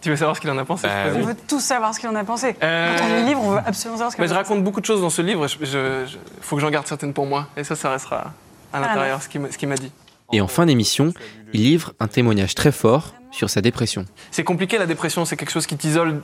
Tu 0.00 0.10
veux 0.10 0.16
savoir 0.16 0.36
ce 0.36 0.40
qu'il 0.40 0.50
en 0.50 0.58
a 0.58 0.64
pensé? 0.64 0.86
Bah 0.86 1.12
On 1.16 1.22
veut 1.22 1.36
tous 1.48 1.60
savoir 1.60 1.92
ce 1.92 1.98
qu'il 1.98 2.08
en 2.08 2.14
a 2.14 2.24
pensé. 2.24 2.54
Euh, 2.62 2.96
Quand 2.96 3.04
on 3.04 3.08
lit 3.08 3.22
le 3.22 3.26
livre, 3.26 3.40
on 3.42 3.50
veut 3.50 3.60
absolument 3.66 3.98
savoir 3.98 4.12
ce 4.12 4.16
qu'il 4.16 4.22
en 4.22 4.26
a 4.26 4.28
pensé. 4.28 4.34
Je 4.34 4.48
raconte 4.48 4.64
beaucoup 4.64 4.80
de 4.80 4.86
choses 4.86 5.00
dans 5.00 5.10
ce 5.10 5.22
livre. 5.22 5.46
Il 5.60 6.06
faut 6.40 6.56
que 6.56 6.62
j'en 6.62 6.70
garde 6.70 6.86
certaines 6.86 7.12
pour 7.12 7.26
moi. 7.26 7.48
Et 7.56 7.64
ça, 7.64 7.74
ça 7.74 7.90
restera 7.90 8.18
à 8.18 8.32
ah, 8.72 8.80
l'intérieur, 8.80 9.20
ce 9.22 9.28
qu'il 9.28 9.68
m'a 9.68 9.76
dit. 9.76 9.90
Et 10.32 10.40
en 10.40 10.48
fin 10.48 10.66
d'émission, 10.66 11.14
il 11.52 11.62
livre 11.62 11.94
un 12.00 12.08
témoignage 12.08 12.54
très 12.54 12.72
fort 12.72 13.14
sur 13.30 13.48
sa 13.48 13.60
dépression. 13.60 14.04
C'est 14.30 14.44
compliqué 14.44 14.78
la 14.78 14.86
dépression, 14.86 15.24
c'est 15.24 15.36
quelque 15.36 15.50
chose 15.50 15.66
qui 15.66 15.76
t'isole 15.76 16.20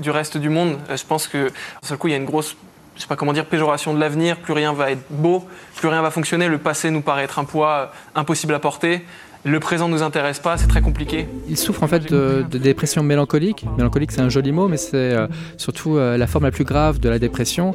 du 0.00 0.10
reste 0.10 0.36
du 0.36 0.48
monde. 0.48 0.78
Euh, 0.90 0.96
Je 0.96 1.04
pense 1.04 1.28
que, 1.28 1.48
d'un 1.48 1.88
seul 1.88 1.98
coup, 1.98 2.08
il 2.08 2.12
y 2.12 2.14
a 2.14 2.16
une 2.16 2.24
grosse, 2.24 2.56
je 2.96 3.02
sais 3.02 3.06
pas 3.06 3.16
comment 3.16 3.32
dire, 3.32 3.46
péjoration 3.46 3.94
de 3.94 4.00
l'avenir. 4.00 4.38
Plus 4.38 4.52
rien 4.52 4.72
va 4.72 4.90
être 4.90 5.04
beau, 5.10 5.46
plus 5.76 5.88
rien 5.88 6.02
va 6.02 6.10
fonctionner. 6.10 6.48
Le 6.48 6.58
passé 6.58 6.90
nous 6.90 7.00
paraît 7.00 7.22
être 7.24 7.38
un 7.38 7.44
poids 7.44 7.70
euh, 7.70 7.86
impossible 8.20 8.54
à 8.54 8.58
porter. 8.58 9.04
Le 9.46 9.60
présent 9.60 9.88
ne 9.88 9.92
nous 9.92 10.02
intéresse 10.02 10.38
pas, 10.38 10.56
c'est 10.56 10.68
très 10.68 10.80
compliqué. 10.80 11.28
Il 11.50 11.58
souffre 11.58 11.82
en 11.82 11.86
fait 11.86 12.10
de, 12.10 12.46
dépression 12.56 13.02
mélancolique. 13.02 13.66
Mélancolique, 13.76 14.10
c'est 14.10 14.22
un 14.22 14.30
joli 14.30 14.52
mot, 14.52 14.68
mais 14.68 14.78
c'est 14.78 14.94
euh, 14.94 15.26
surtout 15.58 15.98
euh, 15.98 16.16
la 16.16 16.26
forme 16.26 16.44
la 16.44 16.50
plus 16.50 16.64
grave 16.64 16.98
de 16.98 17.10
la 17.10 17.18
dépression. 17.18 17.74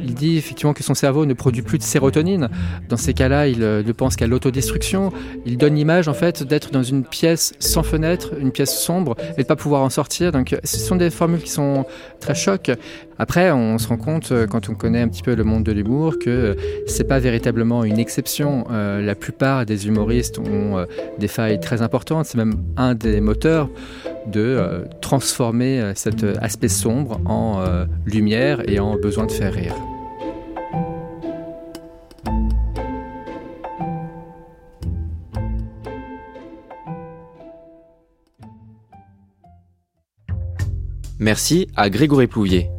Il 0.00 0.14
dit 0.14 0.36
effectivement 0.38 0.72
que 0.72 0.82
son 0.82 0.94
cerveau 0.94 1.24
ne 1.24 1.32
produit 1.32 1.62
plus 1.62 1.78
de 1.78 1.84
sérotonine. 1.84 2.48
Dans 2.88 2.96
ces 2.96 3.14
cas-là, 3.14 3.46
il 3.46 3.62
euh, 3.62 3.84
ne 3.84 3.92
pense 3.92 4.16
qu'à 4.16 4.26
l'autodestruction. 4.26 5.12
Il 5.46 5.56
donne 5.56 5.76
l'image 5.76 6.08
en 6.08 6.14
fait 6.14 6.42
d'être 6.42 6.72
dans 6.72 6.82
une 6.82 7.04
pièce 7.04 7.54
sans 7.60 7.84
fenêtre, 7.84 8.32
une 8.40 8.50
pièce 8.50 8.76
sombre, 8.76 9.14
et 9.38 9.42
de 9.42 9.46
pas 9.46 9.54
pouvoir 9.54 9.82
en 9.82 9.90
sortir. 9.90 10.32
Donc, 10.32 10.56
ce 10.64 10.78
sont 10.78 10.96
des 10.96 11.10
formules 11.10 11.42
qui 11.42 11.50
sont 11.50 11.86
très 12.18 12.34
chocs. 12.34 12.72
Après, 13.18 13.52
on 13.52 13.78
se 13.78 13.88
rend 13.88 13.96
compte 13.96 14.32
euh, 14.32 14.46
quand 14.46 14.68
on 14.68 14.74
connaît 14.74 15.00
un 15.00 15.08
petit 15.08 15.22
peu 15.22 15.34
le 15.34 15.44
monde 15.44 15.62
de 15.62 15.72
l'humour 15.72 16.18
que 16.18 16.30
euh, 16.30 16.54
c'est 16.86 17.04
pas 17.04 17.20
véritablement 17.20 17.84
une 17.84 17.98
exception. 17.98 18.66
Euh, 18.70 19.00
la 19.00 19.14
plupart 19.14 19.66
des 19.66 19.86
humoristes 19.86 20.38
ont 20.38 20.84
des 21.18 21.28
failles 21.28 21.60
très 21.60 21.82
importantes. 21.82 22.26
C'est 22.26 22.38
même 22.38 22.56
un 22.76 22.94
des 22.94 23.20
moteurs 23.20 23.68
de 24.26 24.84
transformer 25.00 25.92
cet 25.94 26.24
aspect 26.40 26.68
sombre 26.68 27.20
en 27.26 27.64
lumière 28.06 28.62
et 28.68 28.80
en 28.80 28.96
besoin 28.96 29.26
de 29.26 29.32
faire 29.32 29.52
rire. 29.52 29.74
Merci 41.18 41.68
à 41.76 41.88
Grégory 41.90 42.26
Plouvier. 42.26 42.70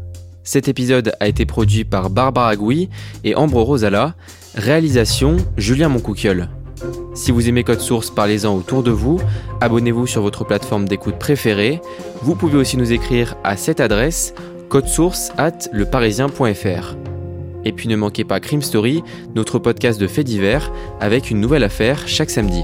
Cet 0.46 0.68
épisode 0.68 1.14
a 1.20 1.28
été 1.28 1.48
produit 1.48 1.86
par 1.86 2.12
Barbara 2.12 2.56
Gouy 2.56 2.88
et 3.24 3.34
Ambre 3.36 3.64
Rosala. 3.64 4.14
Réalisation 4.54 5.38
Julien 5.58 5.90
Moncouquiol. 5.90 6.50
Si 7.16 7.32
vous 7.32 7.50
aimez 7.50 7.64
Code 7.64 7.80
Source, 7.80 8.12
parlez-en 8.12 8.56
autour 8.56 8.84
de 8.84 8.92
vous. 8.92 9.20
Abonnez-vous 9.60 10.06
sur 10.06 10.22
votre 10.22 10.46
plateforme 10.46 10.88
d'écoute 10.88 11.18
préférée. 11.18 11.82
Vous 12.22 12.36
pouvez 12.36 12.58
aussi 12.58 12.78
nous 12.78 12.94
écrire 12.94 13.36
à 13.44 13.58
cette 13.58 13.80
adresse 13.80 14.36
codesource 14.70 15.32
at 15.38 15.68
leparisien.fr. 15.74 16.96
Et 17.66 17.72
puis 17.72 17.88
ne 17.88 17.96
manquez 17.96 18.24
pas 18.24 18.40
Crime 18.40 18.62
Story, 18.62 19.04
notre 19.34 19.58
podcast 19.58 20.00
de 20.00 20.06
faits 20.06 20.28
divers, 20.28 20.72
avec 21.00 21.32
une 21.32 21.42
nouvelle 21.42 21.64
affaire 21.64 22.08
chaque 22.08 22.30
samedi. 22.30 22.64